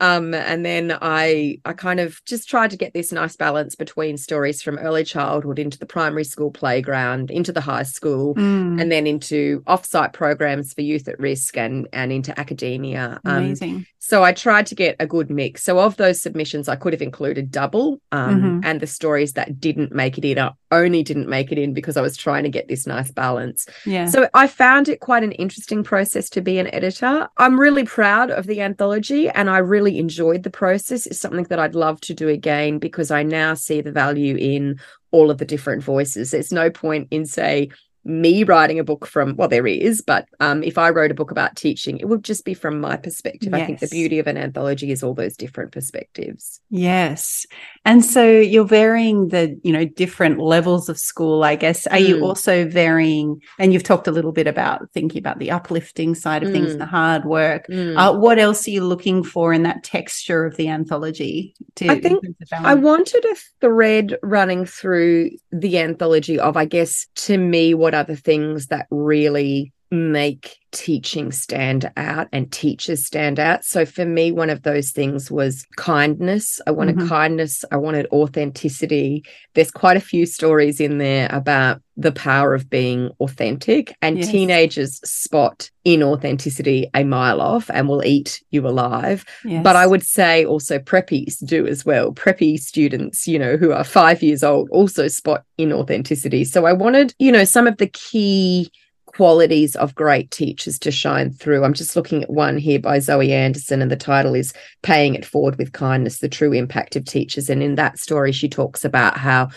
Um, 0.01 0.35
and 0.35 0.65
then 0.65 0.97
I 1.01 1.59
I 1.65 1.73
kind 1.73 2.01
of 2.01 2.25
just 2.25 2.49
tried 2.49 2.71
to 2.71 2.77
get 2.77 2.95
this 2.95 3.13
nice 3.13 3.37
balance 3.37 3.75
between 3.75 4.17
stories 4.17 4.63
from 4.63 4.79
early 4.79 5.05
childhood 5.05 5.59
into 5.59 5.79
the 5.79 5.87
primary 5.87 6.25
school 6.25 6.51
playground, 6.51 7.31
into 7.31 7.53
the 7.53 7.61
high 7.61 7.83
school, 7.83 8.35
mm. 8.35 8.81
and 8.81 8.93
then 8.93 9.07
into 9.07 9.61
offsite 9.63 10.13
programs 10.13 10.73
for 10.73 10.83
youth 10.83 11.09
at 11.09 11.19
risk 11.19 11.57
and 11.57 11.89
and 11.93 12.13
into 12.13 12.39
academia. 12.39 13.21
Um, 13.25 13.37
Amazing. 13.39 13.87
So 13.99 14.25
I 14.25 14.33
tried 14.33 14.67
to 14.69 14.75
get 14.75 14.97
a 15.01 15.07
good 15.07 15.29
mix. 15.29 15.65
So 15.65 15.79
of 15.81 15.97
those 15.97 16.23
submissions, 16.23 16.69
I 16.69 16.77
could 16.77 16.95
have 16.95 17.03
included 17.03 17.51
double, 17.51 18.01
um, 18.11 18.37
mm-hmm. 18.37 18.61
and 18.65 18.81
the 18.81 18.87
stories 18.87 19.35
that 19.35 19.61
didn't 19.61 19.93
make 19.93 20.17
it 20.17 20.25
in 20.25 20.39
up 20.39 20.57
only 20.71 21.03
didn't 21.03 21.29
make 21.29 21.53
it 21.53 21.59
in 21.59 21.73
because 21.73 21.97
I 21.97 22.03
was 22.03 22.17
trying 22.17 22.45
to 22.45 22.49
get 22.49 22.69
this 22.69 22.87
nice 22.87 23.11
balance. 23.11 23.67
Yeah. 23.85 24.07
So 24.07 24.29
I 24.35 24.47
found 24.47 24.89
it 24.89 25.01
quite 25.01 25.23
an 25.23 25.33
interesting 25.33 25.83
process 25.83 26.29
to 26.31 26.41
be 26.41 26.59
an 26.59 26.73
editor. 26.75 27.29
I'm 27.37 27.59
really 27.59 27.85
proud 27.85 28.31
of 28.31 28.47
the 28.47 28.61
anthology 28.61 29.29
and 29.29 29.49
I 29.49 29.59
really 29.59 29.99
enjoyed 29.99 30.43
the 30.43 30.51
process. 30.51 31.07
It's 31.07 31.21
something 31.21 31.45
that 31.45 31.59
I'd 31.59 31.75
love 31.75 32.01
to 32.03 32.15
do 32.15 32.29
again 32.29 32.79
because 32.79 33.11
I 33.11 33.23
now 33.23 33.55
see 33.55 33.81
the 33.81 33.93
value 33.93 34.37
in 34.37 34.79
all 35.11 35.31
of 35.31 35.39
the 35.39 35.45
different 35.45 35.83
voices. 35.83 36.31
There's 36.31 36.53
no 36.53 36.71
point 36.71 37.09
in, 37.11 37.25
say, 37.25 37.71
me 38.09 38.43
writing 38.43 38.79
a 38.79 38.85
book 38.85 39.07
from 39.07 39.37
well 39.37 39.49
there 39.49 39.67
is 39.67 40.01
but 40.01 40.27
um 40.41 40.63
if 40.63 40.79
i 40.79 40.89
wrote 40.89 41.11
a 41.11 41.15
book 41.15 41.31
about 41.31 41.55
teaching 41.57 41.99
it 41.99 42.09
would 42.09 42.25
just 42.25 42.43
be 42.43 42.55
from 42.55 42.81
my 42.81 42.97
perspective 42.97 43.51
yes. 43.53 43.61
i 43.61 43.67
think 43.67 43.81
the 43.81 43.89
beauty 43.89 44.19
of 44.19 44.27
an 44.27 44.39
anthology 44.39 44.91
is 44.91 45.03
all 45.03 45.13
those 45.13 45.37
different 45.37 45.73
perspectives 45.73 46.61
yes 46.71 47.45
and 47.85 48.03
so 48.03 48.27
you're 48.27 48.65
varying 48.65 49.29
the 49.29 49.61
you 49.63 49.73
know 49.73 49.85
different 49.85 50.39
levels 50.39 50.89
of 50.89 50.99
school 50.99 51.45
i 51.45 51.55
guess 51.55 51.87
are 51.89 51.99
mm. 51.99 52.09
you 52.09 52.25
also 52.25 52.67
varying 52.67 53.39
and 53.59 53.75
you've 53.75 53.83
talked 53.83 54.09
a 54.09 54.11
little 54.13 54.33
bit 54.33 54.47
about 54.47 54.91
thinking 54.95 55.19
about 55.19 55.39
the 55.39 55.51
uplifting 55.51 56.15
side 56.15 56.43
of 56.43 56.49
mm. 56.49 56.53
things 56.53 56.79
the 56.79 56.87
hard 56.87 57.27
work 57.27 57.67
mm. 57.69 57.95
uh, 57.99 58.19
what 58.19 58.39
else 58.39 58.67
are 58.67 58.71
you 58.71 58.83
looking 58.83 59.23
for 59.23 59.53
in 59.53 59.65
that 59.65 59.85
texture 59.85 60.47
of 60.47 60.57
the 60.57 60.69
anthology 60.69 61.55
to, 61.75 61.89
i 61.91 62.01
think 62.01 62.25
i 62.53 62.73
wanted 62.73 63.23
a 63.27 63.37
thread 63.61 64.17
running 64.23 64.65
through 64.65 65.31
the 65.53 65.79
anthology 65.79 66.39
of 66.39 66.57
i 66.57 66.65
guess 66.65 67.07
to 67.15 67.37
me 67.37 67.75
what 67.75 67.98
are 67.99 68.05
the 68.05 68.17
things 68.17 68.69
that 68.69 68.87
really 68.91 69.73
make 69.91 70.59
teaching 70.71 71.33
stand 71.33 71.91
out 71.97 72.29
and 72.31 72.53
teachers 72.53 73.05
stand 73.05 73.41
out. 73.41 73.65
So 73.65 73.87
for 73.87 74.05
me, 74.05 74.33
one 74.33 74.51
of 74.51 74.63
those 74.63 74.91
things 74.91 75.31
was 75.31 75.67
kindness. 75.77 76.61
I 76.67 76.73
wanted 76.73 76.97
mm-hmm. 76.97 77.09
kindness. 77.09 77.65
I 77.73 77.77
wanted 77.77 78.07
authenticity. 78.13 79.25
There's 79.55 79.71
quite 79.71 79.97
a 79.97 80.01
few 80.01 80.27
stories 80.27 80.79
in 80.79 80.99
there 80.99 81.29
about 81.33 81.81
the 81.97 82.13
power 82.13 82.55
of 82.55 82.71
being 82.71 83.11
authentic, 83.19 83.93
and 84.03 84.19
yes. 84.19 84.31
teenagers 84.31 85.01
spot 85.11 85.69
inauthenticity 85.85 86.89
a 86.95 87.03
mile 87.03 87.41
off 87.41 87.69
and 87.71 87.89
will 87.89 88.05
eat 88.05 88.41
you 88.51 88.69
alive. 88.69 89.25
Yes. 89.45 89.65
But 89.65 89.75
I 89.75 89.87
would 89.87 90.05
say 90.05 90.45
also 90.45 90.79
preppies 90.79 91.45
do 91.45 91.67
as 91.67 91.85
well. 91.85 92.13
Preppy 92.13 92.57
students, 92.59 93.27
you 93.27 93.39
know, 93.39 93.57
who 93.57 93.73
are 93.73 93.83
five 93.83 94.23
years 94.23 94.45
old 94.45 94.69
also 94.71 95.09
spot 95.09 95.45
inauthenticity. 95.59 96.47
So 96.47 96.67
I 96.67 96.73
wanted, 96.73 97.15
you 97.19 97.33
know, 97.33 97.45
some 97.45 97.67
of 97.67 97.79
the 97.79 97.89
key 97.89 98.71
qualities 99.19 99.75
of 99.75 99.97
great 99.97 100.31
teachers 100.31 100.79
to 100.79 100.93
shine 100.93 101.33
through. 101.33 101.65
I'm 101.65 101.75
just 101.75 101.97
looking 101.97 102.23
at 102.23 102.31
one 102.31 102.57
here 102.57 102.79
by 102.79 103.01
Zoe 103.01 103.33
Anderson, 103.33 103.83
and 103.83 103.91
the 103.91 103.97
title 103.97 104.33
is 104.33 104.53
Paying 104.83 105.17
It 105.17 105.27
Forward 105.27 105.59
with 105.59 105.73
Kindness 105.73 106.21
The 106.21 106.29
True 106.29 106.53
Impact 106.53 106.95
of 106.95 107.05
Teachers. 107.05 107.51
And 107.51 107.61
in 107.61 107.75
that 107.75 107.99
story, 107.99 108.31
she 108.31 108.49
talks 108.49 108.85
about 108.85 109.17
how, 109.17 109.49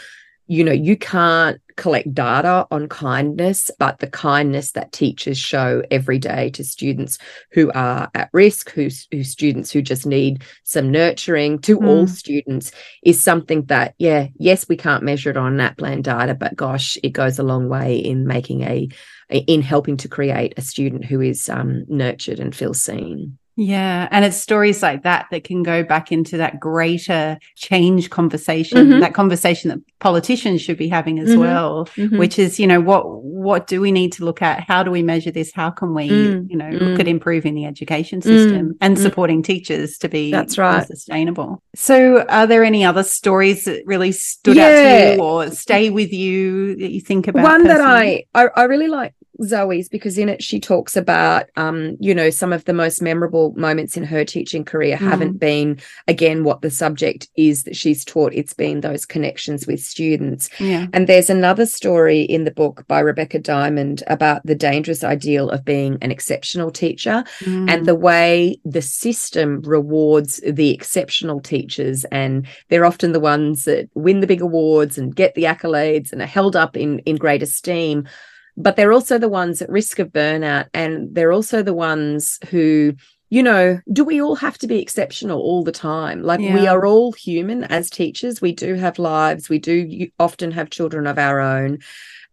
you 0.47 0.63
know, 0.63 0.71
you 0.71 0.97
can't 0.97 1.61
collect 1.75 2.11
data 2.11 2.65
on 2.71 2.89
kindness, 2.89 3.69
but 3.77 3.99
the 3.99 4.07
kindness 4.07 4.71
that 4.71 4.91
teachers 4.93 5.37
show 5.37 5.83
every 5.91 6.17
day 6.17 6.49
to 6.49 6.63
students 6.63 7.19
who 7.51 7.71
are 7.73 8.09
at 8.15 8.31
risk, 8.33 8.71
who, 8.71 8.89
who 9.11 9.23
students 9.23 9.71
who 9.71 9.83
just 9.83 10.07
need 10.07 10.43
some 10.63 10.91
nurturing, 10.91 11.59
to 11.59 11.77
mm. 11.77 11.87
all 11.87 12.07
students, 12.07 12.71
is 13.03 13.23
something 13.23 13.63
that, 13.65 13.93
yeah, 13.99 14.27
yes, 14.37 14.67
we 14.67 14.75
can't 14.75 15.03
measure 15.03 15.29
it 15.29 15.37
on 15.37 15.55
NAPLAN 15.55 16.01
data, 16.01 16.33
but 16.33 16.55
gosh, 16.55 16.97
it 17.03 17.09
goes 17.09 17.37
a 17.37 17.43
long 17.43 17.69
way 17.69 17.95
in 17.95 18.25
making 18.25 18.63
a 18.63 18.89
in 19.31 19.61
helping 19.61 19.97
to 19.97 20.07
create 20.07 20.53
a 20.57 20.61
student 20.61 21.05
who 21.05 21.21
is 21.21 21.49
um, 21.49 21.85
nurtured 21.87 22.39
and 22.39 22.55
feels 22.55 22.81
seen. 22.81 23.37
Yeah. 23.57 24.07
And 24.11 24.23
it's 24.25 24.37
stories 24.37 24.81
like 24.81 25.03
that 25.03 25.27
that 25.31 25.43
can 25.43 25.61
go 25.61 25.83
back 25.83 26.11
into 26.11 26.37
that 26.37 26.59
greater 26.59 27.37
change 27.55 28.09
conversation, 28.09 28.77
mm-hmm. 28.77 28.99
that 29.01 29.13
conversation 29.13 29.69
that 29.69 29.79
politicians 29.99 30.61
should 30.61 30.77
be 30.77 30.87
having 30.87 31.19
as 31.19 31.29
mm-hmm. 31.29 31.39
well, 31.41 31.85
mm-hmm. 31.95 32.17
which 32.17 32.39
is, 32.39 32.59
you 32.59 32.65
know, 32.65 32.79
what 32.79 33.03
what 33.21 33.67
do 33.67 33.81
we 33.81 33.91
need 33.91 34.13
to 34.13 34.25
look 34.25 34.41
at? 34.41 34.61
How 34.61 34.83
do 34.83 34.89
we 34.89 35.03
measure 35.03 35.31
this? 35.31 35.51
How 35.51 35.69
can 35.69 35.93
we, 35.93 36.09
mm. 36.09 36.49
you 36.49 36.55
know, 36.55 36.69
look 36.69 36.99
at 36.99 37.07
mm. 37.07 37.09
improving 37.09 37.55
the 37.55 37.65
education 37.65 38.21
system 38.21 38.69
mm. 38.69 38.77
and 38.81 38.97
mm. 38.97 39.01
supporting 39.01 39.43
teachers 39.43 39.97
to 39.99 40.09
be 40.09 40.31
that's 40.31 40.57
right 40.57 40.85
sustainable? 40.87 41.61
So 41.75 42.23
are 42.29 42.47
there 42.47 42.63
any 42.63 42.85
other 42.85 43.03
stories 43.03 43.65
that 43.65 43.83
really 43.85 44.11
stood 44.11 44.55
yeah. 44.55 44.63
out 44.63 44.71
to 44.71 45.15
you 45.15 45.21
or 45.21 45.51
stay 45.51 45.89
with 45.89 46.13
you 46.13 46.75
that 46.77 46.91
you 46.91 47.01
think 47.01 47.27
about? 47.27 47.43
One 47.43 47.65
personally? 47.65 48.27
that 48.33 48.39
I, 48.39 48.45
I 48.45 48.61
I 48.61 48.63
really 48.63 48.87
like 48.87 49.13
Zoe's 49.43 49.89
because 49.89 50.17
in 50.17 50.29
it 50.29 50.43
she 50.43 50.59
talks 50.59 50.95
about 50.95 51.49
um, 51.55 51.97
you 51.99 52.13
know, 52.13 52.29
some 52.29 52.53
of 52.53 52.65
the 52.65 52.73
most 52.73 53.01
memorable 53.01 53.53
moments 53.55 53.97
in 53.97 54.03
her 54.03 54.23
teaching 54.23 54.63
career 54.63 54.97
mm. 54.97 55.09
haven't 55.09 55.39
been 55.39 55.79
again 56.07 56.43
what 56.43 56.61
the 56.61 56.69
subject 56.69 57.29
is 57.35 57.63
that 57.63 57.75
she's 57.75 58.05
taught. 58.05 58.33
It's 58.33 58.53
been 58.53 58.81
those 58.81 59.05
connections 59.05 59.67
with 59.67 59.81
students. 59.81 60.49
Yeah. 60.59 60.87
And 60.93 61.07
there's 61.07 61.29
another 61.29 61.65
story 61.65 62.21
in 62.21 62.43
the 62.43 62.51
book 62.51 62.85
by 62.87 62.99
Rebecca 62.99 63.39
Diamond 63.39 64.03
about 64.07 64.45
the 64.45 64.55
dangerous 64.55 65.03
ideal 65.03 65.49
of 65.49 65.65
being 65.65 65.97
an 66.01 66.11
exceptional 66.11 66.71
teacher 66.71 67.23
mm. 67.39 67.69
and 67.69 67.85
the 67.85 67.95
way 67.95 68.57
the 68.65 68.81
system 68.81 69.61
rewards 69.61 70.41
the 70.47 70.71
exceptional 70.71 71.39
teachers 71.39 72.05
and 72.05 72.47
they're 72.69 72.85
often 72.85 73.11
the 73.11 73.19
ones 73.19 73.65
that 73.65 73.89
win 73.93 74.19
the 74.19 74.27
big 74.27 74.41
awards 74.41 74.97
and 74.97 75.15
get 75.15 75.35
the 75.35 75.43
accolades 75.43 76.11
and 76.11 76.21
are 76.21 76.27
held 76.27 76.55
up 76.55 76.77
in 76.77 76.99
in 76.99 77.15
great 77.15 77.41
esteem 77.41 78.07
but 78.57 78.75
they're 78.75 78.93
also 78.93 79.17
the 79.17 79.29
ones 79.29 79.61
at 79.61 79.69
risk 79.69 79.99
of 79.99 80.09
burnout 80.09 80.67
and 80.73 81.13
they're 81.15 81.31
also 81.31 81.63
the 81.63 81.73
ones 81.73 82.39
who 82.49 82.93
you 83.29 83.41
know 83.41 83.79
do 83.91 84.03
we 84.03 84.21
all 84.21 84.35
have 84.35 84.57
to 84.59 84.67
be 84.67 84.79
exceptional 84.79 85.39
all 85.39 85.63
the 85.63 85.71
time? 85.71 86.21
Like 86.21 86.41
yeah. 86.41 86.53
we 86.53 86.67
are 86.67 86.85
all 86.85 87.11
human 87.13 87.63
as 87.65 87.89
teachers. 87.89 88.41
We 88.41 88.51
do 88.51 88.75
have 88.75 88.99
lives. 88.99 89.49
We 89.49 89.59
do 89.59 90.07
often 90.19 90.51
have 90.51 90.69
children 90.69 91.07
of 91.07 91.17
our 91.17 91.39
own. 91.39 91.79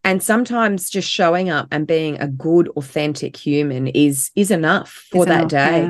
And 0.05 0.23
sometimes 0.23 0.91
just 0.91 1.11
showing 1.11 1.51
up 1.51 1.69
and 1.71 1.87
being 1.87 2.21
a 2.21 2.29
good 2.29 2.69
authentic 2.77 3.37
human 3.37 3.89
is 3.89 4.31
is 4.35 4.51
enough 4.51 4.91
for 5.11 5.25
that 5.27 5.39
enough, 5.41 5.51
day. 5.51 5.81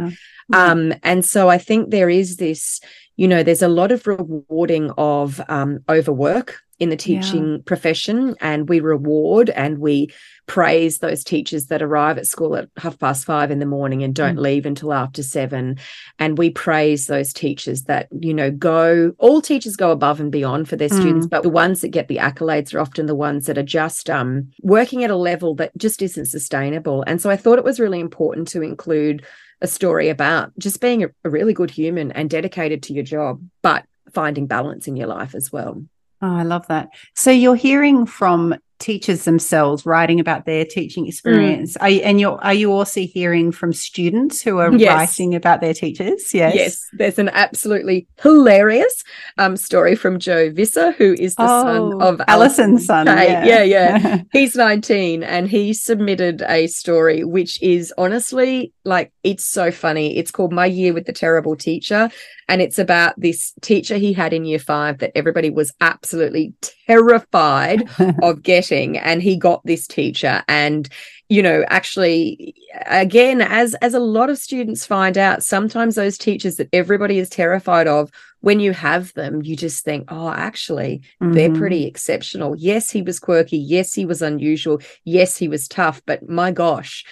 yeah. 0.51 0.71
um 0.71 0.95
and 1.03 1.25
so 1.25 1.49
i 1.49 1.59
think 1.59 1.91
there 1.91 2.11
is 2.11 2.37
this 2.37 2.81
you 3.17 3.29
know 3.29 3.43
there's 3.43 3.63
a 3.63 3.69
lot 3.69 3.93
of 3.93 4.07
rewarding 4.07 4.91
of 4.97 5.41
um 5.49 5.81
overwork 5.89 6.63
in 6.79 6.91
the 6.91 6.97
teaching 6.97 7.53
yeah. 7.53 7.59
profession 7.65 8.37
and 8.41 8.69
we 8.69 8.81
reward 8.81 9.51
and 9.51 9.79
we 9.79 10.13
praise 10.47 10.99
those 10.99 11.25
teachers 11.25 11.67
that 11.67 11.83
arrive 11.83 12.17
at 12.17 12.27
school 12.27 12.57
at 12.57 12.69
half 12.79 12.99
past 12.99 13.25
five 13.25 13.51
in 13.51 13.59
the 13.59 13.67
morning 13.67 14.03
and 14.03 14.15
don't 14.15 14.37
mm. 14.37 14.43
leave 14.43 14.65
until 14.65 14.93
after 14.93 15.23
seven 15.23 15.77
and 16.19 16.39
we 16.39 16.51
praise 16.51 17.07
those 17.07 17.33
teachers 17.33 17.83
that 17.83 18.09
you 18.21 18.33
know 18.33 18.51
go 18.51 19.13
all 19.19 19.43
teachers 19.43 19.77
go 19.77 19.91
above 19.91 20.21
and 20.21 20.33
beyond 20.33 20.69
for 20.69 20.77
their 20.77 20.89
mm. 20.89 21.01
students 21.01 21.27
but 21.27 21.43
the 21.43 21.51
ones 21.51 21.81
that 21.81 21.89
get 21.89 22.09
the 22.09 22.17
accolades 22.17 22.73
are 22.73 22.81
often 22.81 23.07
the 23.07 23.15
ones 23.15 23.47
that 23.47 23.59
are 23.59 23.63
just 23.63 24.09
um, 24.09 24.51
working 24.63 25.05
at 25.05 25.11
a 25.11 25.17
level 25.17 25.55
that 25.55 25.77
just 25.77 26.01
isn't 26.01 26.27
sustainable 26.27 27.05
and 27.07 27.21
so 27.21 27.29
i 27.29 27.37
thought 27.37 27.59
it 27.59 27.65
was 27.65 27.81
really 27.81 28.01
important 28.01 28.49
to 28.49 28.63
include 28.63 29.25
a 29.61 29.67
story 29.67 30.09
about 30.09 30.57
just 30.59 30.81
being 30.81 31.03
a, 31.03 31.09
a 31.25 31.31
really 31.31 31.53
good 31.53 31.71
human 31.71 32.13
and 32.13 32.31
dedicated 32.31 32.83
to 32.85 32.93
your 32.93 33.05
job 33.05 33.43
but 33.63 33.85
finding 34.15 34.47
balance 34.47 34.89
in 34.89 34.97
your 34.97 35.09
life 35.09 35.35
as 35.35 35.53
well 35.53 35.83
Oh, 36.21 36.37
I 36.37 36.43
love 36.43 36.67
that. 36.69 36.89
So 37.15 37.31
you're 37.31 37.55
hearing 37.55 38.07
from 38.07 38.55
teachers 38.79 39.25
themselves 39.25 39.85
writing 39.85 40.21
about 40.21 40.47
their 40.47 40.65
teaching 40.65 41.05
mm. 41.05 41.09
experience. 41.09 41.77
Mm. 41.77 41.83
Are 41.83 41.89
you, 41.89 42.01
and 42.03 42.21
you're 42.21 42.45
are 42.45 42.55
you 42.55 42.73
also 42.73 43.01
hearing 43.03 43.53
from 43.53 43.73
students 43.73 44.41
who 44.41 44.59
are 44.59 44.75
yes. 44.75 44.95
writing 44.95 45.35
about 45.35 45.61
their 45.61 45.75
teachers? 45.75 46.33
Yes. 46.33 46.55
Yes. 46.55 46.87
There's 46.93 47.19
an 47.19 47.29
absolutely 47.31 48.07
hilarious 48.21 49.03
um, 49.37 49.57
story 49.57 49.95
from 49.95 50.19
Joe 50.19 50.51
Visser, 50.51 50.93
who 50.93 51.15
is 51.19 51.35
the 51.35 51.43
oh, 51.43 51.63
son 51.63 52.03
of 52.03 52.21
Allison's 52.29 52.87
son. 52.87 53.07
Yeah, 53.07 53.45
yeah. 53.45 53.63
yeah. 53.63 54.23
He's 54.33 54.55
19 54.55 55.23
and 55.23 55.49
he 55.49 55.73
submitted 55.73 56.43
a 56.43 56.67
story 56.69 57.25
which 57.25 57.61
is 57.63 57.93
honestly 57.99 58.73
like 58.85 59.13
it's 59.29 59.45
so 59.45 59.71
funny. 59.71 60.17
It's 60.17 60.31
called 60.31 60.55
My 60.55 60.65
Year 60.65 60.95
with 60.95 61.05
the 61.05 61.13
Terrible 61.13 61.55
Teacher. 61.55 62.09
And 62.49 62.63
it's 62.63 62.79
about 62.79 63.13
this 63.21 63.53
teacher 63.61 63.99
he 63.99 64.15
had 64.15 64.33
in 64.33 64.47
year 64.47 64.59
five 64.59 64.99
that 64.99 65.13
everybody 65.15 65.51
was 65.51 65.71
absolutely 65.83 66.55
terrified 66.87 67.87
of 68.23 68.43
getting. 68.43 68.97
And 68.97 69.23
he 69.23 69.37
got 69.37 69.61
this 69.67 69.87
teacher. 69.87 70.43
And 70.49 70.89
you 71.31 71.43
know 71.43 71.63
actually 71.69 72.55
again 72.87 73.43
as 73.43 73.75
as 73.83 73.93
a 73.93 74.01
lot 74.01 74.31
of 74.31 74.39
students 74.39 74.87
find 74.87 75.19
out 75.19 75.43
sometimes 75.43 75.95
those 75.95 76.17
teachers 76.17 76.57
that 76.57 76.71
everybody 76.73 77.19
is 77.19 77.29
terrified 77.29 77.87
of 77.87 78.11
when 78.41 78.61
you 78.61 78.73
have 78.73 79.13
them 79.13 79.43
you 79.43 79.55
just 79.55 79.85
think 79.85 80.07
oh 80.09 80.31
actually 80.31 81.03
mm-hmm. 81.21 81.35
they're 81.35 81.53
pretty 81.53 81.85
exceptional 81.85 82.57
yes 82.57 82.91
he 82.91 83.03
was 83.03 83.21
quirky 83.21 83.59
yes 83.59 83.93
he 83.93 84.07
was 84.07 84.23
unusual 84.23 84.81
yes 85.05 85.37
he 85.37 85.49
was 85.49 85.69
tough 85.69 86.01
but 86.07 86.27
my 86.31 86.51
gosh 86.51 87.05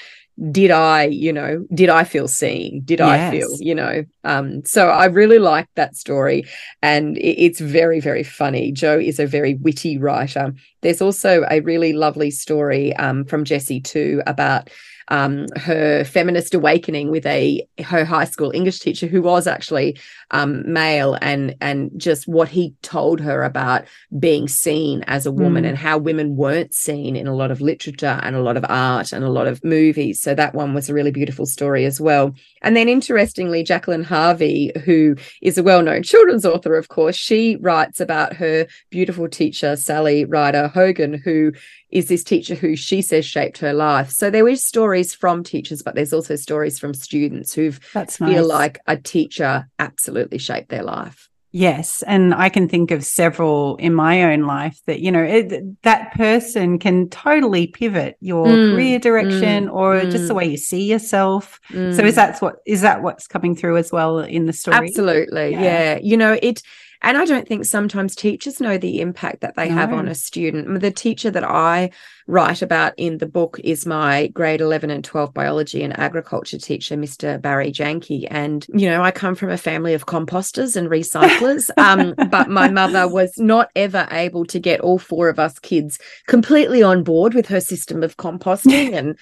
did 0.50 0.71
I, 0.71 1.05
you 1.05 1.33
know, 1.33 1.64
did 1.73 1.88
I 1.88 2.05
feel 2.05 2.28
seen? 2.28 2.83
Did 2.85 2.99
yes. 2.99 3.09
I 3.09 3.31
feel, 3.31 3.49
you 3.59 3.75
know? 3.75 4.05
Um, 4.25 4.64
so 4.64 4.88
I 4.88 5.07
really 5.07 5.38
like 5.38 5.69
that 5.76 5.97
story, 5.97 6.45
and 6.83 7.16
it, 7.19 7.43
it's 7.43 7.61
very, 7.61 8.00
very 8.00 8.23
funny. 8.23 8.71
Joe 8.73 8.99
is 8.99 9.19
a 9.19 9.26
very 9.26 9.55
witty 9.55 9.99
writer. 9.99 10.55
There's 10.83 11.00
also 11.00 11.45
a 11.50 11.61
really 11.61 11.93
lovely 11.93 12.31
story 12.31 12.95
um, 12.97 13.25
from 13.25 13.45
Jessie 13.45 13.81
too 13.81 14.23
about 14.26 14.69
um, 15.09 15.47
her 15.57 16.05
feminist 16.05 16.55
awakening 16.55 17.11
with 17.11 17.27
a 17.27 17.67
her 17.85 18.05
high 18.05 18.25
school 18.25 18.51
English 18.53 18.81
teacher 18.81 19.07
who 19.07 19.23
was 19.23 19.47
actually 19.47 19.99
um, 20.31 20.71
male 20.71 21.17
and 21.23 21.55
and 21.61 21.91
just 21.97 22.27
what 22.27 22.49
he 22.49 22.75
told 22.83 23.21
her 23.21 23.45
about 23.45 23.85
being 24.19 24.49
seen 24.49 25.03
as 25.07 25.27
a 25.27 25.33
woman 25.33 25.65
mm. 25.65 25.69
and 25.69 25.79
how 25.79 25.99
women 25.99 26.37
weren't 26.37 26.75
seen 26.75 27.15
in 27.17 27.27
a 27.27 27.35
lot 27.35 27.51
of 27.51 27.61
literature 27.61 28.19
and 28.23 28.35
a 28.35 28.43
lot 28.43 28.57
of 28.57 28.65
art 28.69 29.13
and 29.13 29.25
a 29.25 29.31
lot 29.31 29.47
of 29.47 29.63
movies. 29.65 30.21
So 30.21 30.35
that 30.35 30.55
one 30.55 30.75
was 30.75 30.89
a 30.89 30.95
really 30.95 31.13
beautiful 31.13 31.47
story 31.47 31.85
as 31.85 32.01
well. 32.01 32.35
And 32.63 32.77
then 32.77 32.89
interestingly, 32.89 33.63
Jacqueline 33.63 34.03
Harvey, 34.03 34.73
who 34.85 35.17
is 35.41 35.57
a 35.57 35.63
well-known 35.63 36.03
children's 36.03 36.45
author, 36.45 36.77
of 36.77 36.89
course, 36.89 37.17
she 37.17 37.57
writes 37.57 38.01
about 38.01 38.35
her 38.35 38.67
beautiful 38.91 39.29
teacher 39.29 39.77
Sally 39.77 40.25
Ryder 40.25 40.69
Hogan, 40.69 41.15
who 41.15 41.53
is 41.97 42.09
this 42.09 42.23
teacher 42.23 42.55
who 42.55 42.76
she 42.76 43.00
says 43.00 43.25
shaped 43.25 43.57
her 43.57 43.73
life. 43.73 44.11
So 44.11 44.29
there 44.29 44.47
is 44.47 44.62
stories 44.62 45.15
from 45.15 45.43
teachers, 45.43 45.83
but 45.83 45.95
there's 45.95 46.12
also 46.12 46.37
stories 46.37 46.79
from 46.79 46.93
students 46.93 47.55
who 47.55 47.73
feel 47.73 48.47
like 48.47 48.79
a 48.87 48.99
teacher 48.99 49.67
absolutely 49.79 50.37
shaped 50.37 50.69
their 50.69 50.83
life. 50.83 51.31
Yes, 51.53 52.03
and 52.03 52.35
I 52.35 52.50
can 52.50 52.69
think 52.69 52.91
of 52.91 53.03
several 53.03 53.76
in 53.76 53.95
my 53.95 54.25
own 54.25 54.43
life 54.43 54.79
that 54.85 55.00
you 55.00 55.11
know 55.11 55.23
it, 55.23 55.83
that 55.85 56.12
person 56.12 56.79
can 56.79 57.09
totally 57.09 57.69
pivot 57.69 58.19
your 58.21 58.47
mm, 58.47 58.75
career 58.75 58.99
direction 58.99 59.69
mm, 59.69 59.73
or 59.73 59.95
mm. 59.95 60.11
just 60.11 60.29
the 60.29 60.35
way 60.35 60.45
you 60.45 60.59
see 60.59 60.83
yourself. 60.83 61.59
So 61.71 61.79
is 61.79 61.99
mm. 61.99 62.15
that 62.17 62.43
what 62.43 62.57
is 62.67 62.83
that 62.83 63.03
what's 63.03 63.26
coming 63.26 63.57
through 63.57 63.79
as 63.79 63.91
well 63.91 64.19
in 64.19 64.45
the 64.45 64.53
story? 64.53 64.76
Absolutely, 64.76 65.53
yeah. 65.53 65.62
yeah. 65.62 65.99
You 66.03 66.19
know 66.19 66.37
it 66.43 66.61
and 67.03 67.17
I 67.17 67.25
don't 67.25 67.47
think 67.47 67.65
sometimes 67.65 68.15
teachers 68.15 68.61
know 68.61 68.79
the 68.79 69.00
impact 69.00 69.41
that 69.41 69.57
they 69.57 69.69
no. 69.69 69.75
have 69.75 69.93
on 69.93 70.09
a 70.09 70.15
student. 70.15 70.81
The 70.81 70.91
teacher 70.91 71.31
that 71.31 71.45
I 71.45 71.91
write 72.26 72.62
about 72.62 72.93
in 72.97 73.19
the 73.19 73.26
book 73.26 73.61
is 73.62 73.87
my 73.87 74.26
grade 74.29 74.61
11 74.61 74.91
and 74.91 75.05
12 75.05 75.33
biology 75.33 75.83
and 75.83 75.97
agriculture 75.99 76.59
teacher, 76.59 76.97
Mr. 76.97 77.41
Barry 77.41 77.71
Janke. 77.71 78.26
And, 78.31 78.67
you 78.75 78.88
know, 78.88 79.03
I 79.03 79.11
come 79.11 79.35
from 79.35 79.50
a 79.50 79.57
family 79.57 79.95
of 79.95 80.07
composters 80.07 80.76
and 80.76 80.88
recyclers, 80.88 81.71
um, 81.76 82.15
but 82.31 82.49
my 82.49 82.69
mother 82.69 83.07
was 83.09 83.38
not 83.38 83.71
ever 83.76 84.09
able 84.11 84.45
to 84.47 84.59
get 84.59 84.81
all 84.81 84.99
four 84.99 85.29
of 85.29 85.38
us 85.38 85.59
kids 85.59 85.99
completely 86.26 86.83
on 86.83 87.05
board 87.05 87.35
with 87.35 87.47
her 87.47 87.61
system 87.61 88.03
of 88.03 88.17
composting. 88.17 88.95
And, 88.95 89.19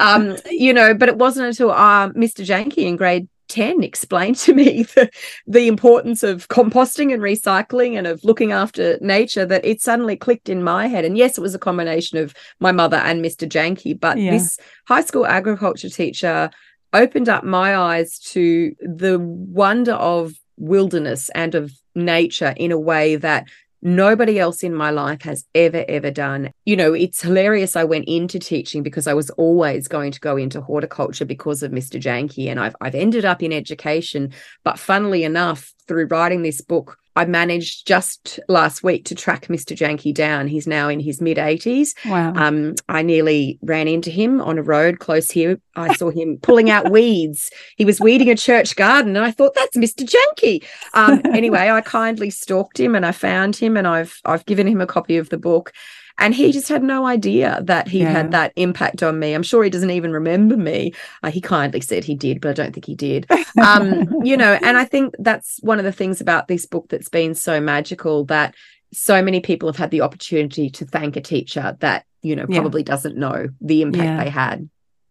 um, 0.00 0.36
you 0.50 0.72
know, 0.72 0.94
but 0.94 1.08
it 1.08 1.16
wasn't 1.16 1.46
until 1.46 1.70
uh, 1.70 2.10
Mr. 2.10 2.44
Janke 2.44 2.78
in 2.78 2.96
grade 2.96 3.28
10 3.48 3.82
explained 3.82 4.36
to 4.36 4.54
me 4.54 4.82
the, 4.94 5.10
the 5.46 5.68
importance 5.68 6.22
of 6.22 6.48
composting 6.48 7.12
and 7.12 7.22
recycling 7.22 7.96
and 7.96 8.06
of 8.06 8.22
looking 8.24 8.52
after 8.52 8.98
nature 9.00 9.44
that 9.44 9.64
it 9.64 9.80
suddenly 9.80 10.16
clicked 10.16 10.48
in 10.48 10.62
my 10.62 10.86
head. 10.86 11.04
And 11.04 11.16
yes, 11.16 11.38
it 11.38 11.40
was 11.40 11.54
a 11.54 11.58
combination 11.58 12.18
of 12.18 12.34
my 12.60 12.72
mother 12.72 12.98
and 12.98 13.24
Mr. 13.24 13.48
Janke, 13.48 13.98
but 13.98 14.18
yeah. 14.18 14.30
this 14.30 14.58
high 14.86 15.02
school 15.02 15.26
agriculture 15.26 15.88
teacher 15.88 16.50
opened 16.92 17.28
up 17.28 17.44
my 17.44 17.76
eyes 17.76 18.18
to 18.18 18.74
the 18.80 19.18
wonder 19.18 19.92
of 19.92 20.32
wilderness 20.56 21.30
and 21.30 21.54
of 21.54 21.72
nature 21.94 22.54
in 22.56 22.72
a 22.72 22.78
way 22.78 23.16
that 23.16 23.46
nobody 23.82 24.38
else 24.38 24.62
in 24.62 24.74
my 24.74 24.90
life 24.90 25.22
has 25.22 25.44
ever 25.54 25.84
ever 25.88 26.10
done. 26.10 26.50
You 26.64 26.76
know 26.76 26.92
it's 26.92 27.22
hilarious 27.22 27.76
i 27.76 27.84
went 27.84 28.06
into 28.06 28.38
teaching 28.38 28.82
because 28.82 29.06
i 29.06 29.14
was 29.14 29.30
always 29.30 29.88
going 29.88 30.12
to 30.12 30.20
go 30.20 30.36
into 30.36 30.60
horticulture 30.60 31.24
because 31.24 31.62
of 31.62 31.72
mr 31.72 32.00
janke 32.00 32.48
and 32.48 32.60
i've 32.60 32.76
i've 32.80 32.94
ended 32.94 33.24
up 33.24 33.42
in 33.42 33.52
education. 33.52 34.32
But 34.64 34.78
funnily 34.78 35.24
enough 35.24 35.72
through 35.88 36.06
writing 36.06 36.42
this 36.42 36.60
book 36.60 36.98
I 37.18 37.24
managed 37.24 37.84
just 37.84 38.38
last 38.48 38.84
week 38.84 39.04
to 39.06 39.14
track 39.16 39.48
Mr. 39.48 39.76
Janke 39.76 40.14
down. 40.14 40.46
He's 40.46 40.68
now 40.68 40.88
in 40.88 41.00
his 41.00 41.20
mid 41.20 41.36
80s. 41.36 41.88
Wow. 42.06 42.32
Um, 42.36 42.76
I 42.88 43.02
nearly 43.02 43.58
ran 43.60 43.88
into 43.88 44.08
him 44.08 44.40
on 44.40 44.56
a 44.56 44.62
road 44.62 45.00
close 45.00 45.28
here. 45.28 45.60
I 45.74 45.94
saw 45.94 46.10
him 46.10 46.38
pulling 46.42 46.70
out 46.70 46.92
weeds. 46.92 47.50
He 47.76 47.84
was 47.84 47.98
weeding 47.98 48.30
a 48.30 48.36
church 48.36 48.76
garden, 48.76 49.16
and 49.16 49.24
I 49.26 49.32
thought 49.32 49.56
that's 49.56 49.76
Mr. 49.76 50.08
Janke. 50.08 50.64
Um, 50.94 51.20
anyway, 51.34 51.70
I 51.70 51.80
kindly 51.80 52.30
stalked 52.30 52.78
him 52.78 52.94
and 52.94 53.04
I 53.04 53.10
found 53.10 53.56
him, 53.56 53.76
and 53.76 53.88
I've 53.88 54.20
I've 54.24 54.46
given 54.46 54.68
him 54.68 54.80
a 54.80 54.86
copy 54.86 55.16
of 55.16 55.28
the 55.30 55.38
book 55.38 55.72
and 56.18 56.34
he 56.34 56.52
just 56.52 56.68
had 56.68 56.82
no 56.82 57.06
idea 57.06 57.60
that 57.64 57.88
he 57.88 58.00
yeah. 58.00 58.10
had 58.10 58.32
that 58.32 58.52
impact 58.56 59.02
on 59.02 59.18
me 59.18 59.32
i'm 59.34 59.42
sure 59.42 59.64
he 59.64 59.70
doesn't 59.70 59.90
even 59.90 60.12
remember 60.12 60.56
me 60.56 60.92
uh, 61.22 61.30
he 61.30 61.40
kindly 61.40 61.80
said 61.80 62.04
he 62.04 62.14
did 62.14 62.40
but 62.40 62.50
i 62.50 62.52
don't 62.52 62.72
think 62.72 62.84
he 62.84 62.94
did 62.94 63.26
um, 63.62 64.06
you 64.24 64.36
know 64.36 64.58
and 64.62 64.76
i 64.76 64.84
think 64.84 65.14
that's 65.18 65.58
one 65.62 65.78
of 65.78 65.84
the 65.84 65.92
things 65.92 66.20
about 66.20 66.48
this 66.48 66.66
book 66.66 66.86
that's 66.88 67.08
been 67.08 67.34
so 67.34 67.60
magical 67.60 68.24
that 68.24 68.54
so 68.92 69.22
many 69.22 69.40
people 69.40 69.68
have 69.68 69.76
had 69.76 69.90
the 69.90 70.00
opportunity 70.00 70.70
to 70.70 70.84
thank 70.84 71.16
a 71.16 71.20
teacher 71.20 71.76
that 71.80 72.04
you 72.22 72.34
know 72.34 72.46
probably 72.46 72.82
yeah. 72.82 72.86
doesn't 72.86 73.16
know 73.16 73.48
the 73.60 73.82
impact 73.82 74.04
yeah. 74.04 74.24
they 74.24 74.30
had 74.30 74.68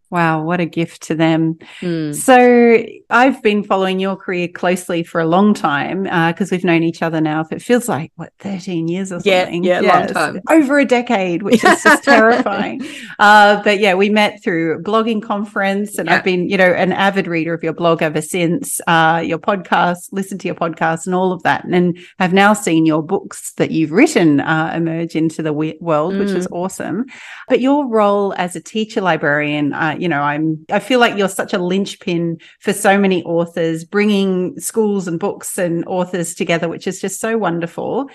Wow, 0.10 0.43
what 0.43 0.62
a 0.62 0.65
gift 0.65 1.04
to 1.04 1.15
them. 1.15 1.60
Mm. 1.82 2.15
So, 2.15 2.86
I've 3.10 3.41
been 3.43 3.63
following 3.63 4.00
your 4.00 4.15
career 4.15 4.48
closely 4.48 5.04
for 5.04 5.20
a 5.20 5.26
long 5.26 5.54
time 5.54 6.04
because 6.04 6.52
uh, 6.52 6.56
we've 6.56 6.63
known 6.63 6.84
each 6.84 7.02
other 7.02 7.20
now. 7.20 7.41
If 7.41 7.52
it 7.52 7.62
feels 7.62 7.89
like 7.89 8.12
what 8.15 8.32
13 8.39 8.88
years 8.88 9.12
or 9.12 9.20
something, 9.20 9.63
yeah, 9.63 9.82
yeah, 9.82 9.93
long 9.93 10.08
time, 10.08 10.41
over 10.50 10.80
a 10.80 10.86
decade, 10.86 11.43
which 11.43 11.63
is 11.63 11.84
just 11.84 12.04
terrifying. 12.06 12.86
Uh, 13.20 13.62
but 13.63 13.80
yeah, 13.80 13.96
we 13.96 14.10
met 14.10 14.41
through 14.43 14.76
a 14.76 14.82
blogging 14.82 15.22
conference, 15.22 15.98
and 15.98 16.08
yeah. 16.08 16.15
I've 16.15 16.24
been, 16.24 16.50
you 16.50 16.58
know, 16.58 16.72
an 16.72 16.93
avid 16.93 17.28
reader 17.28 17.54
of 17.54 17.63
your 17.63 17.74
blog 17.74 18.02
ever 18.02 18.22
since. 18.22 18.80
Uh, 18.88 19.22
your 19.26 19.39
podcast, 19.39 20.10
listen 20.13 20.38
to 20.38 20.48
your 20.48 20.56
podcast, 20.56 21.06
and 21.06 21.15
all 21.15 21.34
of 21.34 21.43
that, 21.43 21.65
and 21.65 21.98
I've 22.20 22.34
now 22.34 22.54
seen 22.54 22.86
your 22.86 23.04
books 23.04 23.54
that 23.54 23.72
you've 23.72 23.91
written 23.91 24.39
uh, 24.39 24.72
emerge 24.74 25.15
into 25.15 25.43
the 25.43 25.54
world, 25.54 26.13
mm. 26.13 26.20
which 26.20 26.30
is 26.30 26.48
awesome. 26.52 27.06
But 27.50 27.60
your 27.60 27.88
role 27.88 28.34
as 28.38 28.56
a 28.56 28.62
teacher 28.62 29.02
librarian 29.02 29.74
uh, 29.74 29.96
you 30.01 30.10
know, 30.10 30.21
I'm, 30.21 30.65
I 30.71 30.79
feel 30.79 30.99
like 30.99 31.17
you're 31.17 31.29
such 31.29 31.53
a 31.53 31.57
linchpin 31.57 32.38
for 32.60 32.73
so 32.73 32.97
many 32.97 33.23
authors, 33.23 33.83
bringing 33.83 34.60
schools 34.60 35.07
and 35.07 35.19
books 35.19 35.57
and 35.57 35.83
authors 35.86 36.36
together, 36.36 36.69
which 36.69 36.88
is 36.88 37.01
just 37.01 37.19
so 37.19 37.38
wonderful. 37.38 38.10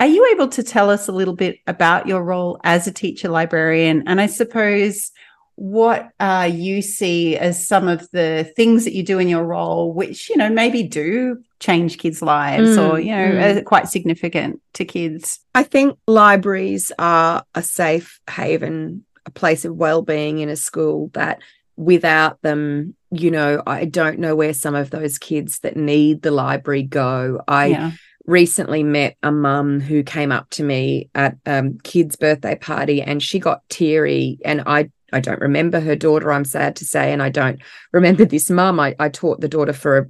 Are 0.00 0.06
you 0.06 0.28
able 0.32 0.48
to 0.48 0.62
tell 0.62 0.90
us 0.90 1.08
a 1.08 1.12
little 1.12 1.34
bit 1.34 1.58
about 1.66 2.06
your 2.06 2.22
role 2.22 2.60
as 2.64 2.86
a 2.86 2.92
teacher 2.92 3.28
librarian? 3.28 4.02
And 4.06 4.20
I 4.20 4.26
suppose 4.26 5.12
what 5.56 6.10
uh, 6.18 6.50
you 6.52 6.82
see 6.82 7.36
as 7.36 7.66
some 7.66 7.86
of 7.86 8.10
the 8.10 8.50
things 8.56 8.84
that 8.84 8.92
you 8.92 9.04
do 9.04 9.20
in 9.20 9.28
your 9.28 9.44
role, 9.44 9.92
which, 9.92 10.28
you 10.28 10.36
know, 10.36 10.50
maybe 10.50 10.82
do 10.82 11.42
change 11.60 11.98
kids' 11.98 12.22
lives 12.22 12.76
mm, 12.76 12.90
or, 12.90 12.98
you 12.98 13.12
know, 13.12 13.30
mm. 13.30 13.56
are 13.56 13.62
quite 13.62 13.88
significant 13.88 14.60
to 14.72 14.84
kids? 14.84 15.38
I 15.54 15.62
think 15.62 15.96
libraries 16.08 16.90
are 16.98 17.44
a 17.54 17.62
safe 17.62 18.20
haven 18.28 19.04
a 19.26 19.30
place 19.30 19.64
of 19.64 19.74
well-being 19.74 20.38
in 20.38 20.48
a 20.48 20.56
school 20.56 21.10
that 21.14 21.40
without 21.76 22.40
them 22.42 22.94
you 23.10 23.30
know 23.30 23.62
i 23.66 23.84
don't 23.84 24.18
know 24.18 24.36
where 24.36 24.54
some 24.54 24.74
of 24.74 24.90
those 24.90 25.18
kids 25.18 25.60
that 25.60 25.76
need 25.76 26.22
the 26.22 26.30
library 26.30 26.82
go 26.82 27.40
i 27.48 27.66
yeah. 27.66 27.90
recently 28.26 28.82
met 28.82 29.16
a 29.22 29.32
mum 29.32 29.80
who 29.80 30.02
came 30.02 30.30
up 30.30 30.48
to 30.50 30.62
me 30.62 31.10
at 31.14 31.36
a 31.46 31.58
um, 31.58 31.78
kid's 31.82 32.16
birthday 32.16 32.54
party 32.54 33.02
and 33.02 33.22
she 33.22 33.38
got 33.38 33.68
teary 33.68 34.38
and 34.44 34.62
i 34.66 34.88
I 35.14 35.20
don't 35.20 35.40
remember 35.40 35.80
her 35.80 35.94
daughter, 35.94 36.32
I'm 36.32 36.44
sad 36.44 36.74
to 36.76 36.84
say, 36.84 37.12
and 37.12 37.22
I 37.22 37.28
don't 37.28 37.60
remember 37.92 38.24
this 38.24 38.50
mum. 38.50 38.80
I, 38.80 38.96
I 38.98 39.08
taught 39.08 39.40
the 39.40 39.48
daughter 39.48 39.72
for 39.72 39.98
a, 39.98 40.06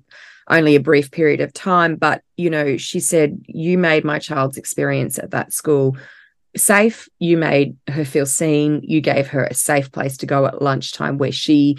only 0.49 0.77
a 0.77 0.81
brief 0.81 1.11
period 1.11 1.41
of 1.41 1.53
time, 1.53 1.97
but 1.97 2.23
you 2.37 2.51
know, 2.51 2.77
she 2.77 3.01
said, 3.01 3.39
You 3.47 3.77
made 3.79 4.05
my 4.05 4.19
child's 4.19 4.57
experience 4.57 5.19
at 5.19 5.31
that 5.31 5.53
school 5.53 5.97
safe. 6.57 7.09
You 7.19 7.37
made 7.37 7.77
her 7.89 8.05
feel 8.05 8.27
seen. 8.27 8.81
You 8.83 9.01
gave 9.01 9.29
her 9.29 9.45
a 9.45 9.55
safe 9.55 9.91
place 9.93 10.17
to 10.19 10.27
go 10.27 10.47
at 10.47 10.63
lunchtime 10.63 11.19
where 11.19 11.33
she 11.33 11.79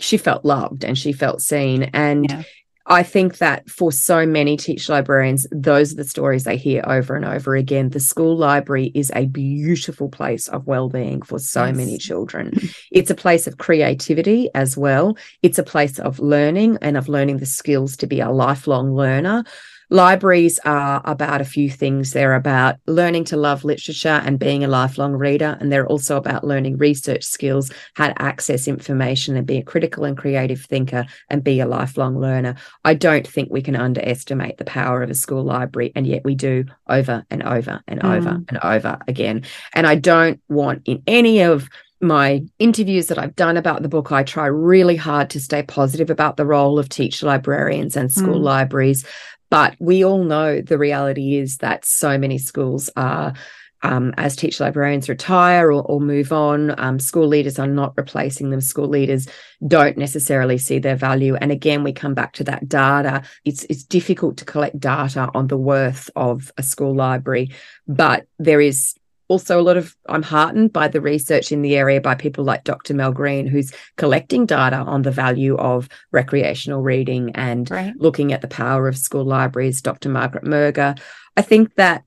she 0.00 0.16
felt 0.16 0.44
loved 0.44 0.84
and 0.84 0.96
she 0.96 1.12
felt 1.12 1.40
seen. 1.40 1.84
And 1.92 2.30
yeah. 2.30 2.42
I 2.90 3.02
think 3.02 3.38
that 3.38 3.68
for 3.68 3.92
so 3.92 4.24
many 4.24 4.56
teacher 4.56 4.92
librarians, 4.94 5.46
those 5.50 5.92
are 5.92 5.96
the 5.96 6.04
stories 6.04 6.44
they 6.44 6.56
hear 6.56 6.82
over 6.86 7.14
and 7.14 7.24
over 7.24 7.54
again. 7.54 7.90
The 7.90 8.00
school 8.00 8.34
library 8.34 8.90
is 8.94 9.12
a 9.14 9.26
beautiful 9.26 10.08
place 10.08 10.48
of 10.48 10.66
well-being 10.66 11.20
for 11.20 11.38
so 11.38 11.66
yes. 11.66 11.76
many 11.76 11.98
children. 11.98 12.52
It's 12.90 13.10
a 13.10 13.14
place 13.14 13.46
of 13.46 13.58
creativity 13.58 14.48
as 14.54 14.76
well. 14.76 15.16
It's 15.42 15.58
a 15.58 15.62
place 15.62 15.98
of 15.98 16.18
learning 16.20 16.78
and 16.80 16.96
of 16.96 17.08
learning 17.08 17.38
the 17.38 17.46
skills 17.46 17.98
to 17.98 18.06
be 18.06 18.20
a 18.20 18.30
lifelong 18.30 18.94
learner. 18.94 19.44
Libraries 19.90 20.58
are 20.64 21.00
about 21.04 21.40
a 21.40 21.46
few 21.46 21.70
things. 21.70 22.12
They're 22.12 22.34
about 22.34 22.76
learning 22.86 23.24
to 23.26 23.36
love 23.36 23.64
literature 23.64 24.20
and 24.24 24.38
being 24.38 24.62
a 24.62 24.68
lifelong 24.68 25.14
reader. 25.14 25.56
And 25.60 25.72
they're 25.72 25.86
also 25.86 26.16
about 26.16 26.44
learning 26.44 26.76
research 26.76 27.24
skills, 27.24 27.70
how 27.94 28.08
to 28.08 28.22
access 28.22 28.68
information 28.68 29.36
and 29.36 29.46
be 29.46 29.56
a 29.56 29.62
critical 29.62 30.04
and 30.04 30.16
creative 30.16 30.60
thinker 30.60 31.06
and 31.30 31.42
be 31.42 31.60
a 31.60 31.66
lifelong 31.66 32.20
learner. 32.20 32.56
I 32.84 32.94
don't 32.94 33.26
think 33.26 33.50
we 33.50 33.62
can 33.62 33.76
underestimate 33.76 34.58
the 34.58 34.64
power 34.64 35.02
of 35.02 35.10
a 35.10 35.14
school 35.14 35.42
library. 35.42 35.92
And 35.94 36.06
yet 36.06 36.24
we 36.24 36.34
do 36.34 36.66
over 36.86 37.24
and 37.30 37.42
over 37.42 37.82
and 37.88 38.00
mm. 38.00 38.16
over 38.16 38.42
and 38.48 38.58
over 38.62 38.98
again. 39.08 39.44
And 39.72 39.86
I 39.86 39.94
don't 39.94 40.40
want 40.48 40.82
in 40.84 41.02
any 41.06 41.40
of 41.40 41.68
my 42.00 42.42
interviews 42.58 43.08
that 43.08 43.18
I've 43.18 43.34
done 43.34 43.56
about 43.56 43.82
the 43.82 43.88
book, 43.88 44.12
I 44.12 44.22
try 44.22 44.46
really 44.46 44.94
hard 44.94 45.30
to 45.30 45.40
stay 45.40 45.62
positive 45.64 46.10
about 46.10 46.36
the 46.36 46.46
role 46.46 46.78
of 46.78 46.88
teacher 46.88 47.26
librarians 47.26 47.96
and 47.96 48.12
school 48.12 48.38
mm. 48.38 48.44
libraries 48.44 49.04
but 49.50 49.74
we 49.78 50.04
all 50.04 50.24
know 50.24 50.60
the 50.60 50.78
reality 50.78 51.36
is 51.36 51.58
that 51.58 51.84
so 51.84 52.18
many 52.18 52.38
schools 52.38 52.90
are 52.96 53.34
um, 53.82 54.12
as 54.16 54.34
teacher 54.34 54.64
librarians 54.64 55.08
retire 55.08 55.70
or, 55.70 55.82
or 55.82 56.00
move 56.00 56.32
on, 56.32 56.78
um, 56.80 56.98
school 56.98 57.28
leaders 57.28 57.58
are 57.58 57.66
not 57.66 57.94
replacing 57.96 58.50
them. 58.50 58.60
School 58.60 58.88
leaders 58.88 59.28
don't 59.66 59.96
necessarily 59.96 60.58
see 60.58 60.78
their 60.78 60.96
value. 60.96 61.36
And 61.36 61.52
again, 61.52 61.84
we 61.84 61.92
come 61.92 62.14
back 62.14 62.32
to 62.34 62.44
that 62.44 62.68
data. 62.68 63.22
It's 63.44 63.64
it's 63.64 63.84
difficult 63.84 64.36
to 64.38 64.44
collect 64.44 64.80
data 64.80 65.30
on 65.34 65.46
the 65.46 65.56
worth 65.56 66.10
of 66.16 66.50
a 66.56 66.62
school 66.62 66.94
library, 66.94 67.52
but 67.86 68.26
there 68.38 68.60
is 68.60 68.94
also 69.28 69.60
a 69.60 69.62
lot 69.62 69.76
of 69.76 69.94
I'm 70.08 70.22
heartened 70.22 70.72
by 70.72 70.88
the 70.88 71.00
research 71.00 71.52
in 71.52 71.62
the 71.62 71.76
area 71.76 72.00
by 72.00 72.14
people 72.14 72.44
like 72.44 72.64
Dr. 72.64 72.94
Mel 72.94 73.12
Green, 73.12 73.46
who's 73.46 73.72
collecting 73.96 74.46
data 74.46 74.76
on 74.76 75.02
the 75.02 75.10
value 75.10 75.56
of 75.56 75.88
recreational 76.10 76.82
reading 76.82 77.30
and 77.34 77.70
right. 77.70 77.94
looking 77.96 78.32
at 78.32 78.40
the 78.40 78.48
power 78.48 78.88
of 78.88 78.98
school 78.98 79.24
libraries. 79.24 79.82
Dr. 79.82 80.08
Margaret 80.08 80.44
Merga. 80.44 80.98
I 81.36 81.42
think 81.42 81.74
that 81.76 82.04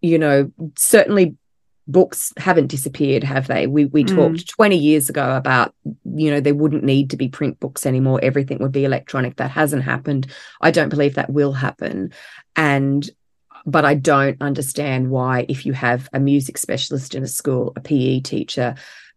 you 0.00 0.18
know, 0.18 0.52
certainly 0.76 1.36
books 1.88 2.32
haven't 2.36 2.66
disappeared, 2.68 3.24
have 3.24 3.46
they? 3.46 3.66
We 3.66 3.86
we 3.86 4.04
mm. 4.04 4.14
talked 4.14 4.48
20 4.48 4.76
years 4.76 5.08
ago 5.08 5.36
about, 5.36 5.74
you 6.04 6.30
know, 6.30 6.40
there 6.40 6.54
wouldn't 6.54 6.84
need 6.84 7.10
to 7.10 7.16
be 7.16 7.28
print 7.28 7.60
books 7.60 7.86
anymore. 7.86 8.20
Everything 8.22 8.58
would 8.58 8.72
be 8.72 8.84
electronic. 8.84 9.36
That 9.36 9.50
hasn't 9.50 9.84
happened. 9.84 10.26
I 10.60 10.70
don't 10.70 10.88
believe 10.88 11.14
that 11.14 11.30
will 11.30 11.52
happen. 11.52 12.12
And 12.54 13.08
but 13.66 13.84
I 13.84 13.94
don't 13.94 14.40
understand 14.40 15.10
why, 15.10 15.44
if 15.48 15.66
you 15.66 15.72
have 15.72 16.08
a 16.12 16.20
music 16.20 16.56
specialist 16.56 17.14
in 17.14 17.22
a 17.22 17.28
school, 17.28 17.72
a 17.76 17.80
PE 17.80 18.20
teacher, 18.20 18.76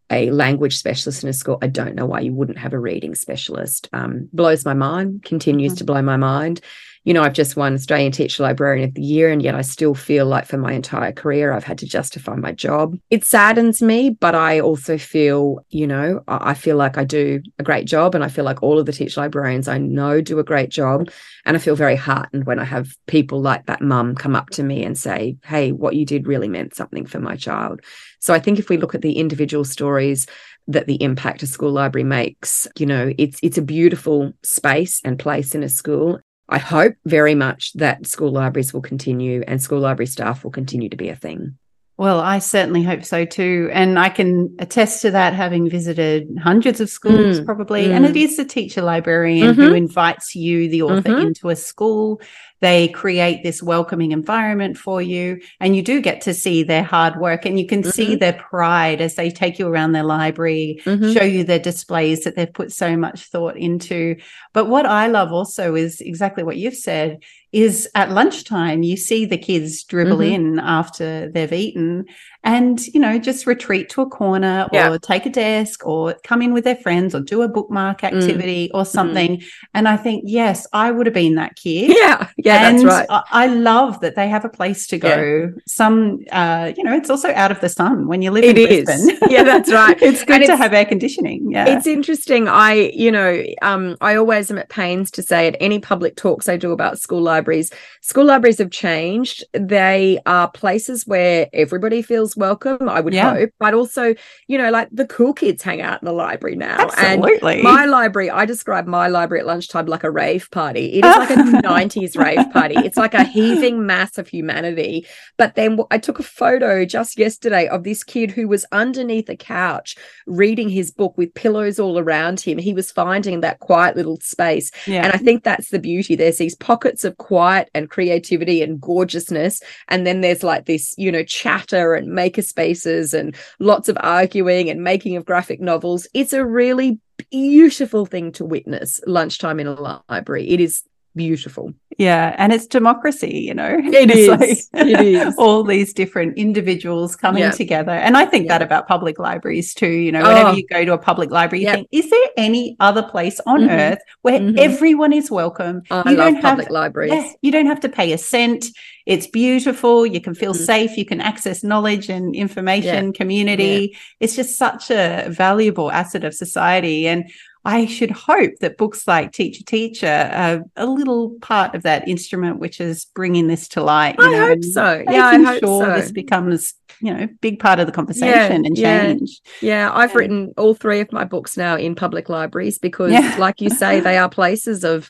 a 0.10 0.32
language 0.32 0.76
specialist 0.76 1.24
in 1.24 1.30
a 1.30 1.34
school, 1.34 1.60
I 1.62 1.68
don't 1.68 1.96
know 1.96 2.08
why 2.08 2.22
you 2.22 2.34
wouldn't 2.34 2.58
have 2.58 2.74
a 2.74 2.80
reading 2.80 3.14
specialist. 3.14 3.88
Um, 3.94 4.28
blows 4.34 4.66
my 4.66 4.74
mind, 4.74 5.24
continues 5.24 5.74
mm-hmm. 5.74 5.78
to 5.78 5.84
blow 5.86 6.02
my 6.02 6.18
mind 6.18 6.62
you 7.10 7.16
know, 7.16 7.24
I've 7.24 7.34
just 7.34 7.56
won 7.56 7.74
Australian 7.74 8.12
Teacher 8.12 8.44
Librarian 8.44 8.88
of 8.88 8.94
the 8.94 9.02
Year, 9.02 9.32
and 9.32 9.42
yet 9.42 9.56
I 9.56 9.64
still 9.64 9.96
feel 9.96 10.28
like 10.28 10.46
for 10.46 10.58
my 10.58 10.74
entire 10.74 11.12
career, 11.12 11.52
I've 11.52 11.64
had 11.64 11.80
to 11.80 11.88
justify 11.88 12.36
my 12.36 12.52
job. 12.52 13.00
It 13.10 13.26
saddens 13.26 13.82
me, 13.82 14.12
but 14.12 14.36
I 14.36 14.60
also 14.60 14.96
feel, 15.00 15.66
you 15.72 15.88
know, 15.88 16.22
I 16.28 16.54
feel 16.54 16.78
like 16.78 17.00
I 17.00 17.06
do 17.06 17.42
a 17.58 17.64
great 17.64 17.88
job, 17.88 18.14
and 18.14 18.24
I 18.24 18.28
feel 18.28 18.46
like 18.46 18.62
all 18.62 18.78
of 18.78 18.86
the 18.86 18.94
teacher 18.94 19.22
librarians 19.22 19.68
I 19.68 19.80
know 19.80 20.22
do 20.22 20.38
a 20.38 20.44
great 20.44 20.70
job. 20.70 21.10
And 21.46 21.58
I 21.58 21.60
feel 21.60 21.76
very 21.76 21.96
heartened 21.96 22.46
when 22.46 22.60
I 22.60 22.66
have 22.66 22.96
people 23.08 23.42
like 23.42 23.66
that 23.66 23.82
mum 23.82 24.14
come 24.14 24.36
up 24.36 24.52
to 24.52 24.62
me 24.62 24.86
and 24.86 24.96
say, 24.96 25.36
Hey, 25.44 25.72
what 25.72 25.96
you 25.96 26.06
did 26.06 26.28
really 26.28 26.48
meant 26.48 26.76
something 26.76 27.08
for 27.08 27.20
my 27.20 27.36
child. 27.36 27.82
So 28.20 28.36
I 28.36 28.40
think 28.40 28.60
if 28.60 28.70
we 28.70 28.78
look 28.78 28.94
at 28.94 29.02
the 29.02 29.14
individual 29.14 29.66
stories, 29.66 30.28
that 30.68 30.86
the 30.86 31.02
impact 31.02 31.42
a 31.42 31.48
school 31.48 31.72
library 31.72 32.04
makes 32.04 32.68
you 32.78 32.86
know 32.86 33.12
it's 33.18 33.40
it's 33.42 33.58
a 33.58 33.62
beautiful 33.62 34.32
space 34.44 35.02
and 35.04 35.18
place 35.18 35.56
in 35.56 35.64
a 35.64 35.70
school 35.70 36.20
I 36.52 36.58
hope 36.58 36.96
very 37.06 37.36
much 37.36 37.74
that 37.74 38.08
school 38.08 38.32
libraries 38.32 38.74
will 38.74 38.82
continue 38.82 39.44
and 39.48 39.62
school 39.62 39.80
library 39.80 40.08
staff 40.08 40.44
will 40.44 40.50
continue 40.50 40.90
to 40.90 40.98
be 40.98 41.10
a 41.10 41.16
thing. 41.16 41.59
Well, 42.00 42.22
I 42.22 42.40
certainly 42.40 42.82
hope 42.82 43.04
so 43.04 43.26
too. 43.26 43.70
And 43.74 44.00
I 44.00 44.08
can 44.08 44.56
attest 44.60 45.02
to 45.02 45.12
that 45.12 45.34
having 45.34 45.70
visited 45.70 46.30
hundreds 46.42 46.80
of 46.80 46.90
schools, 46.90 47.42
mm, 47.42 47.46
probably. 47.46 47.88
Mm. 47.88 47.92
And 47.92 48.06
it 48.06 48.16
is 48.16 48.38
the 48.38 48.46
teacher 48.46 48.82
librarian 48.82 49.50
mm-hmm. 49.50 49.62
who 49.62 49.74
invites 49.74 50.34
you, 50.34 50.70
the 50.70 50.82
author, 50.84 51.10
mm-hmm. 51.10 51.28
into 51.28 51.50
a 51.50 51.58
school 51.58 52.22
they 52.62 52.90
create 52.90 53.44
this 53.44 53.64
welcoming 53.64 54.12
environment 54.12 54.78
for 54.78 55.02
you, 55.02 55.42
and 55.60 55.76
you 55.76 55.82
do 55.82 56.02
get 56.02 56.22
to 56.22 56.34
see 56.34 56.64
their 56.64 56.84
hard 56.84 57.18
work 57.18 57.46
and 57.46 57.60
you 57.60 57.66
can 57.66 57.82
mm-hmm. 57.82 57.92
see 57.92 58.16
their 58.16 58.34
pride 58.34 59.02
as 59.02 59.16
they 59.16 59.30
take 59.30 59.60
you 59.60 59.68
around 59.68 59.94
their 59.94 60.04
library, 60.04 60.82
mm-hmm. 60.84 61.12
show 61.12 61.24
you 61.24 61.44
their 61.44 61.60
displays 61.60 62.24
that 62.24 62.36
they've 62.36 62.52
put 62.52 62.72
so 62.72 62.98
much 62.98 63.26
thought 63.26 63.56
into. 63.56 64.18
But 64.54 64.66
what 64.68 64.86
I 64.86 65.08
love 65.08 65.32
also 65.32 65.76
is 65.76 66.02
exactly 66.02 66.44
what 66.44 66.58
you've 66.58 66.76
said 66.76 67.20
is 67.52 67.90
at 67.96 68.12
lunchtime 68.12 68.84
you 68.84 68.96
see 68.96 69.26
the 69.26 69.38
kids 69.38 69.84
dribble 69.84 70.18
mm-hmm. 70.18 70.52
in 70.52 70.60
after 70.60 71.30
they've 71.30 71.54
eaten 71.54 72.06
and 72.44 72.88
you 72.88 73.00
know 73.00 73.20
just 73.20 73.46
retreat 73.46 73.90
to 73.90 74.02
a 74.02 74.10
corner 74.10 74.68
yeah. 74.72 74.90
or 74.90 74.98
take 74.98 75.26
a 75.26 75.30
desk 75.30 75.86
or 75.86 76.16
come 76.24 76.42
in 76.42 76.54
with 76.54 76.64
their 76.64 76.76
friends 76.76 77.14
or 77.14 77.20
do 77.20 77.42
a 77.42 77.50
bookmark 77.50 78.00
mm. 78.00 78.08
activity 78.08 78.70
mm. 78.70 78.78
or 78.78 78.86
something 78.86 79.38
mm. 79.38 79.46
and 79.74 79.90
i 79.90 79.98
think 79.98 80.24
yes 80.26 80.66
i 80.72 80.90
would 80.90 81.06
have 81.06 81.14
been 81.14 81.36
that 81.36 81.56
kid 81.58 81.90
yeah 81.98 82.30
yeah 82.38 82.70
and 82.70 82.80
that's 82.80 83.10
right 83.10 83.24
I, 83.32 83.48
love 83.48 84.00
that 84.02 84.16
they 84.16 84.30
have 84.30 84.46
a 84.46 84.50
place 84.50 84.88
to 84.88 84.98
go 84.98 85.52
yeah. 85.54 85.62
some 85.68 86.20
uh 86.32 86.72
you 86.78 86.84
know 86.84 86.96
it's 86.96 87.10
also 87.10 87.30
out 87.34 87.52
of 87.52 87.60
the 87.60 87.68
sun 87.68 88.08
when 88.08 88.22
you 88.22 88.32
live 88.32 88.46
it 88.46 88.58
in 88.58 88.70
is. 88.70 88.86
Brisbane 88.86 89.18
yeah 89.30 89.44
that's 89.44 89.72
right 89.72 89.98
it's 90.02 90.24
good 90.24 90.38
and 90.38 90.46
to 90.46 90.54
it's, 90.54 90.62
have 90.62 90.74
air 90.74 90.86
conditioning 90.86 91.52
yeah 91.52 91.68
it's 91.68 91.88
interesting 91.88 92.48
i 92.48 92.74
you 92.94 93.12
know 93.12 93.44
um 93.62 93.98
i 94.00 94.16
always 94.16 94.50
am 94.50 94.58
at 94.58 94.70
pains 94.70 95.12
to 95.12 95.22
say 95.22 95.48
at 95.48 95.58
any 95.60 95.80
public 95.80 96.16
talks 96.16 96.48
i 96.48 96.56
do 96.56 96.72
about 96.72 97.00
school 97.00 97.22
libraries 97.22 97.70
school 98.02 98.26
libraries 98.26 98.60
have 98.60 98.72
changed 98.72 99.44
they 99.54 100.20
are 100.26 100.50
places 100.50 101.06
where 101.06 101.50
everybody 101.52 102.02
feels 102.02 102.29
feels 102.30 102.38
welcome, 102.38 102.90
I 102.90 103.00
would 103.00 103.14
yeah. 103.14 103.34
hope. 103.34 103.52
But 103.60 103.74
also, 103.74 104.16
you 104.48 104.58
know, 104.58 104.70
like 104.70 104.90
the 104.92 105.06
cool 105.06 105.34
kids 105.34 105.64
hang 105.64 105.82
out 105.82 106.02
in 106.02 106.06
the 106.06 106.14
library 106.14 106.56
now. 106.56 106.78
Absolutely. 106.80 107.56
And 107.56 107.64
my 107.64 107.86
library, 107.86 108.30
I 108.30 108.46
describe 108.46 108.88
my 108.88 109.08
library 109.08 109.42
at 109.42 109.48
lunchtime 109.48 109.86
like 109.86 110.04
a 110.04 110.12
rave 110.12 110.50
party. 110.52 110.94
It 110.94 111.06
is 111.06 111.16
like 111.16 111.30
a 111.30 111.34
90s 111.68 112.18
rave 112.18 112.52
party. 112.52 112.76
It's 112.78 112.98
like 112.98 113.14
a 113.14 113.24
heaving 113.24 113.86
mass 113.86 114.18
of 114.18 114.28
humanity. 114.28 115.06
But 115.38 115.56
then 115.56 115.80
I 115.92 115.98
took 115.98 116.20
a 116.20 116.24
photo 116.24 116.86
just 116.86 117.18
yesterday 117.18 117.68
of 117.68 117.84
this 117.84 118.04
kid 118.04 118.32
who 118.32 118.48
was 118.48 118.66
underneath 118.72 119.30
a 119.30 119.36
couch 119.36 119.96
reading 120.26 120.70
his 120.70 120.92
book 120.92 121.18
with 121.18 121.34
pillows 121.34 121.80
all 121.80 122.00
around 122.00 122.40
him. 122.40 122.58
He 122.58 122.74
was 122.74 122.92
finding 122.92 123.42
that 123.42 123.60
quiet 123.60 123.96
little 123.96 124.20
space. 124.22 124.72
Yeah. 124.86 125.04
And 125.04 125.14
I 125.14 125.18
think 125.18 125.44
that's 125.44 125.70
the 125.70 125.80
beauty. 125.80 126.16
There's 126.16 126.38
these 126.38 126.56
pockets 126.56 127.04
of 127.04 127.18
quiet 127.18 127.70
and 127.74 127.90
creativity 127.90 128.62
and 128.62 128.80
gorgeousness. 128.80 129.62
And 129.88 130.06
then 130.06 130.22
there's 130.22 130.44
like 130.44 130.66
this, 130.66 130.94
you 130.98 131.12
know, 131.12 131.24
chatter 131.24 131.94
and 131.94 132.10
maker 132.20 132.42
spaces 132.42 133.14
and 133.14 133.34
lots 133.60 133.88
of 133.88 133.98
arguing 134.02 134.70
and 134.70 134.84
making 134.84 135.16
of 135.16 135.24
graphic 135.24 135.62
novels. 135.62 136.06
It's 136.14 136.34
a 136.34 136.46
really 136.46 137.00
beautiful 137.32 138.06
thing 138.06 138.34
to 138.34 138.44
witness 138.44 139.00
lunchtime 139.08 139.58
in 139.62 139.68
a 139.68 140.02
library. 140.10 140.50
It 140.50 140.60
is 140.60 140.84
beautiful. 141.16 141.74
Yeah, 141.98 142.34
and 142.38 142.54
it's 142.54 142.66
democracy, 142.66 143.40
you 143.40 143.54
know. 143.54 143.78
It 143.78 144.10
is. 144.16 144.30
Like 144.30 144.88
it 144.88 145.02
is. 145.06 145.36
all 145.38 145.64
these 145.64 145.92
different 145.92 146.38
individuals 146.38 147.16
coming 147.16 147.44
yeah. 147.44 147.52
together. 147.52 147.92
And 147.92 148.16
I 148.16 148.26
think 148.26 148.46
yeah. 148.46 148.58
that 148.58 148.62
about 148.62 148.88
public 148.88 149.20
libraries 149.20 149.74
too, 149.74 149.90
you 149.90 150.12
know, 150.12 150.22
whenever 150.22 150.50
oh. 150.50 150.54
you 150.54 150.66
go 150.68 150.86
to 150.86 150.94
a 150.94 150.98
public 150.98 151.30
library, 151.30 151.66
you 151.66 151.72
think, 151.72 151.90
is 151.92 152.10
there 152.10 152.28
any 152.38 152.78
other 152.80 153.04
place 153.04 153.42
on 153.46 153.62
mm-hmm. 153.62 153.70
earth 153.70 154.00
where 154.22 154.40
mm-hmm. 154.40 154.58
everyone 154.58 155.12
is 155.12 155.30
welcome? 155.30 155.82
Oh, 155.92 156.04
you 156.06 156.12
I 156.12 156.16
don't 156.16 156.36
have, 156.36 156.44
public 156.44 156.70
libraries. 156.70 157.12
Yeah, 157.12 157.32
you 157.42 157.52
don't 157.52 157.68
have 157.68 157.82
to 157.82 157.90
pay 157.90 158.14
a 158.14 158.18
cent. 158.18 158.68
It's 159.06 159.28
beautiful. 159.28 160.06
You 160.06 160.22
can 160.22 160.36
feel 160.36 160.54
mm-hmm. 160.54 160.64
safe. 160.64 160.96
You 160.96 161.06
can 161.06 161.20
access 161.20 161.64
knowledge 161.64 162.10
and 162.10 162.34
information, 162.34 163.12
community. 163.12 163.98
It's 164.20 164.36
just 164.36 164.58
such 164.58 164.90
a 164.90 165.28
valuable 165.30 165.92
asset 165.92 166.24
of 166.24 166.34
society. 166.34 167.08
And 167.08 167.30
I 167.66 167.88
should 167.88 168.12
hope 168.12 168.54
that 168.62 168.78
books 168.78 169.08
like 169.08 169.34
Teacher 169.34 169.64
Teacher 169.66 170.32
are 170.34 170.62
a 170.78 170.86
little 170.86 171.32
part 171.42 171.76
of 171.76 171.84
that 171.84 172.08
instrument, 172.08 172.60
which 172.60 172.80
is 172.80 173.06
bringing 173.14 173.48
this 173.48 173.68
to 173.70 173.84
light. 173.84 174.16
I 174.18 174.32
know, 174.32 174.48
hope 174.48 174.64
so. 174.64 175.04
Yeah, 175.10 175.26
I 175.26 175.38
hope 175.42 175.60
sure 175.60 175.86
so. 175.86 175.94
This 175.94 176.12
becomes, 176.12 176.74
you 177.02 177.14
know, 177.14 177.28
big 177.42 177.60
part 177.60 177.80
of 177.80 177.86
the 177.86 177.92
conversation 177.92 178.64
yeah, 178.64 178.68
and 178.68 178.78
change. 178.78 179.42
Yeah, 179.62 179.88
yeah. 179.88 179.92
I've 179.94 180.16
written 180.16 180.54
all 180.58 180.74
three 180.74 181.02
of 181.02 181.12
my 181.12 181.26
books 181.26 181.58
now 181.58 181.76
in 181.76 181.96
public 181.96 182.30
libraries 182.30 182.80
because, 182.80 183.12
yeah. 183.12 183.36
like 183.38 183.60
you 183.60 183.70
say, 183.70 184.00
they 184.00 184.18
are 184.18 184.30
places 184.30 184.86
of 184.86 185.10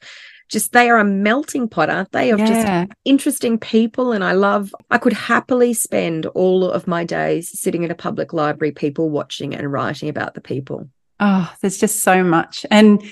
just 0.50 0.72
they 0.72 0.90
are 0.90 0.98
a 0.98 1.06
melting 1.06 1.70
pot, 1.70 1.92
aren't 1.92 2.12
they? 2.12 2.32
Of 2.32 2.40
yeah. 2.40 2.86
just 2.86 2.94
interesting 3.06 3.60
people. 3.60 4.12
And 4.12 4.24
I 4.24 4.32
love, 4.32 4.74
I 4.90 4.98
could 4.98 5.14
happily 5.14 5.74
spend 5.74 6.26
all 6.26 6.70
of 6.70 6.88
my 6.88 7.04
days 7.04 7.58
sitting 7.60 7.84
in 7.84 7.92
a 7.92 7.96
public 7.96 8.34
library, 8.34 8.72
people 8.72 9.12
watching 9.12 9.54
and 9.54 9.72
writing 9.72 10.10
about 10.10 10.34
the 10.34 10.42
people. 10.42 10.90
Oh, 11.20 11.54
there's 11.62 11.78
just 11.78 12.02
so 12.02 12.24
much. 12.24 12.66
And 12.72 13.04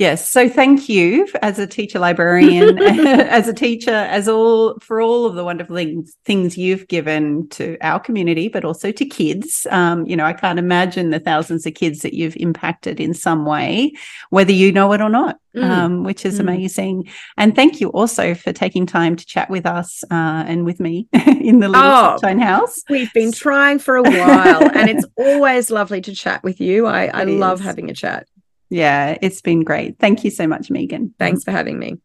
yes, 0.00 0.28
so 0.28 0.48
thank 0.48 0.88
you 0.88 1.28
as 1.42 1.58
a 1.58 1.66
teacher 1.66 1.98
librarian, 1.98 2.82
as 2.82 3.46
a 3.46 3.52
teacher, 3.52 3.90
as 3.90 4.28
all 4.28 4.76
for 4.80 5.00
all 5.00 5.26
of 5.26 5.34
the 5.34 5.44
wonderful 5.44 5.76
things, 5.76 6.16
things 6.24 6.58
you've 6.58 6.88
given 6.88 7.48
to 7.50 7.76
our 7.82 8.00
community, 8.00 8.48
but 8.48 8.64
also 8.64 8.90
to 8.90 9.04
kids. 9.04 9.66
Um, 9.70 10.06
you 10.06 10.16
know, 10.16 10.24
I 10.24 10.32
can't 10.32 10.58
imagine 10.58 11.10
the 11.10 11.20
thousands 11.20 11.66
of 11.66 11.74
kids 11.74 12.00
that 12.00 12.14
you've 12.14 12.36
impacted 12.36 12.98
in 12.98 13.14
some 13.14 13.44
way, 13.44 13.92
whether 14.30 14.52
you 14.52 14.72
know 14.72 14.92
it 14.92 15.00
or 15.00 15.10
not. 15.10 15.38
Mm. 15.56 15.64
Um, 15.64 16.04
which 16.04 16.24
is 16.24 16.36
mm. 16.36 16.42
amazing. 16.42 17.08
And 17.36 17.56
thank 17.56 17.80
you 17.80 17.88
also 17.88 18.36
for 18.36 18.52
taking 18.52 18.86
time 18.86 19.16
to 19.16 19.26
chat 19.26 19.50
with 19.50 19.66
us 19.66 20.04
uh, 20.04 20.44
and 20.46 20.64
with 20.64 20.78
me 20.78 21.08
in 21.12 21.58
the 21.58 21.68
little 21.68 21.84
oh, 21.84 22.18
Sunshine 22.20 22.38
House. 22.38 22.84
We've 22.88 23.12
been 23.12 23.32
trying 23.32 23.80
for 23.80 23.96
a 23.96 24.02
while, 24.04 24.70
and 24.76 24.88
it's 24.88 25.04
always 25.16 25.72
lovely 25.72 26.02
to 26.02 26.14
chat 26.14 26.44
with 26.44 26.60
you. 26.60 26.86
I, 26.86 27.06
I 27.06 27.24
love 27.24 27.58
having 27.58 27.90
a 27.90 27.94
chat. 27.94 28.28
Yeah, 28.70 29.18
it's 29.20 29.40
been 29.40 29.64
great. 29.64 29.98
Thank 29.98 30.24
you 30.24 30.30
so 30.30 30.46
much, 30.46 30.70
Megan. 30.70 31.12
Thanks 31.18 31.42
for 31.42 31.50
having 31.50 31.78
me. 31.78 31.98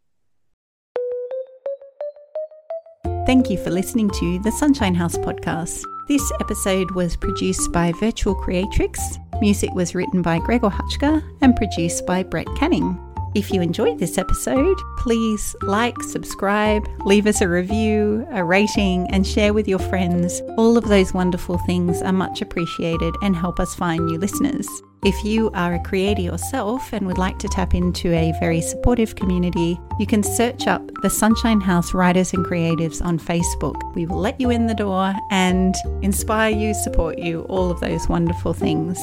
Thank 3.25 3.49
you 3.49 3.57
for 3.57 3.69
listening 3.71 4.09
to 4.09 4.39
the 4.39 4.51
Sunshine 4.51 4.95
House 4.95 5.17
podcast. 5.17 5.83
This 6.07 6.31
episode 6.39 6.91
was 6.91 7.15
produced 7.15 7.71
by 7.71 7.91
Virtual 7.93 8.35
Creatrix. 8.35 8.99
Music 9.41 9.73
was 9.73 9.95
written 9.95 10.21
by 10.21 10.39
Gregor 10.39 10.69
Hutchka 10.69 11.23
and 11.41 11.55
produced 11.55 12.05
by 12.05 12.23
Brett 12.23 12.47
Canning. 12.57 12.99
If 13.35 13.51
you 13.51 13.61
enjoyed 13.61 13.99
this 13.99 14.17
episode, 14.17 14.77
please 14.97 15.55
like, 15.63 16.01
subscribe, 16.03 16.87
leave 17.05 17.27
us 17.27 17.41
a 17.41 17.49
review, 17.49 18.25
a 18.31 18.43
rating, 18.43 19.09
and 19.11 19.27
share 19.27 19.53
with 19.53 19.67
your 19.67 19.79
friends. 19.79 20.41
All 20.57 20.77
of 20.77 20.85
those 20.85 21.13
wonderful 21.13 21.57
things 21.59 22.01
are 22.01 22.13
much 22.13 22.41
appreciated 22.41 23.13
and 23.21 23.35
help 23.35 23.59
us 23.59 23.75
find 23.75 24.05
new 24.05 24.17
listeners. 24.17 24.67
If 25.05 25.23
you 25.23 25.51
are 25.53 25.75
a 25.75 25.83
creator 25.83 26.23
yourself 26.23 26.91
and 26.91 27.05
would 27.05 27.19
like 27.19 27.37
to 27.37 27.47
tap 27.47 27.75
into 27.75 28.11
a 28.11 28.33
very 28.39 28.59
supportive 28.59 29.13
community, 29.13 29.79
you 29.99 30.07
can 30.07 30.23
search 30.23 30.65
up 30.65 30.81
the 31.03 31.11
Sunshine 31.11 31.61
House 31.61 31.93
Writers 31.93 32.33
and 32.33 32.43
Creatives 32.43 33.05
on 33.05 33.19
Facebook. 33.19 33.75
We 33.93 34.07
will 34.07 34.17
let 34.17 34.41
you 34.41 34.49
in 34.49 34.65
the 34.65 34.73
door 34.73 35.13
and 35.29 35.75
inspire 36.01 36.49
you, 36.49 36.73
support 36.73 37.19
you, 37.19 37.41
all 37.41 37.69
of 37.69 37.81
those 37.81 38.09
wonderful 38.09 38.53
things. 38.53 38.97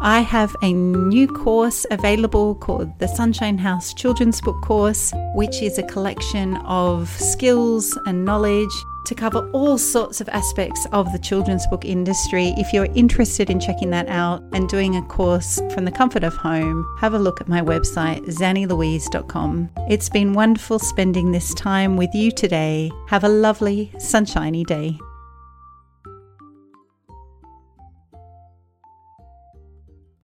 I 0.00 0.20
have 0.20 0.56
a 0.62 0.72
new 0.72 1.28
course 1.28 1.84
available 1.90 2.54
called 2.54 2.98
the 2.98 3.08
Sunshine 3.08 3.58
House 3.58 3.92
Children's 3.92 4.40
Book 4.40 4.62
Course, 4.62 5.12
which 5.34 5.60
is 5.60 5.76
a 5.76 5.82
collection 5.82 6.56
of 6.64 7.10
skills 7.10 7.98
and 8.06 8.24
knowledge 8.24 8.72
to 9.08 9.14
cover 9.14 9.50
all 9.52 9.78
sorts 9.78 10.20
of 10.20 10.28
aspects 10.28 10.86
of 10.92 11.10
the 11.12 11.18
children's 11.18 11.66
book 11.68 11.84
industry. 11.84 12.54
If 12.58 12.72
you're 12.74 12.92
interested 12.94 13.48
in 13.48 13.58
checking 13.58 13.90
that 13.90 14.06
out 14.08 14.42
and 14.52 14.68
doing 14.68 14.96
a 14.96 15.02
course 15.02 15.60
from 15.72 15.86
the 15.86 15.90
comfort 15.90 16.24
of 16.24 16.34
home, 16.34 16.86
have 17.00 17.14
a 17.14 17.18
look 17.18 17.40
at 17.40 17.48
my 17.48 17.62
website, 17.62 18.24
zannilouise.com. 18.26 19.70
It's 19.88 20.10
been 20.10 20.34
wonderful 20.34 20.78
spending 20.78 21.32
this 21.32 21.54
time 21.54 21.96
with 21.96 22.14
you 22.14 22.30
today. 22.30 22.90
Have 23.08 23.24
a 23.24 23.28
lovely, 23.28 23.92
sunshiny 23.98 24.64
day. 24.64 24.98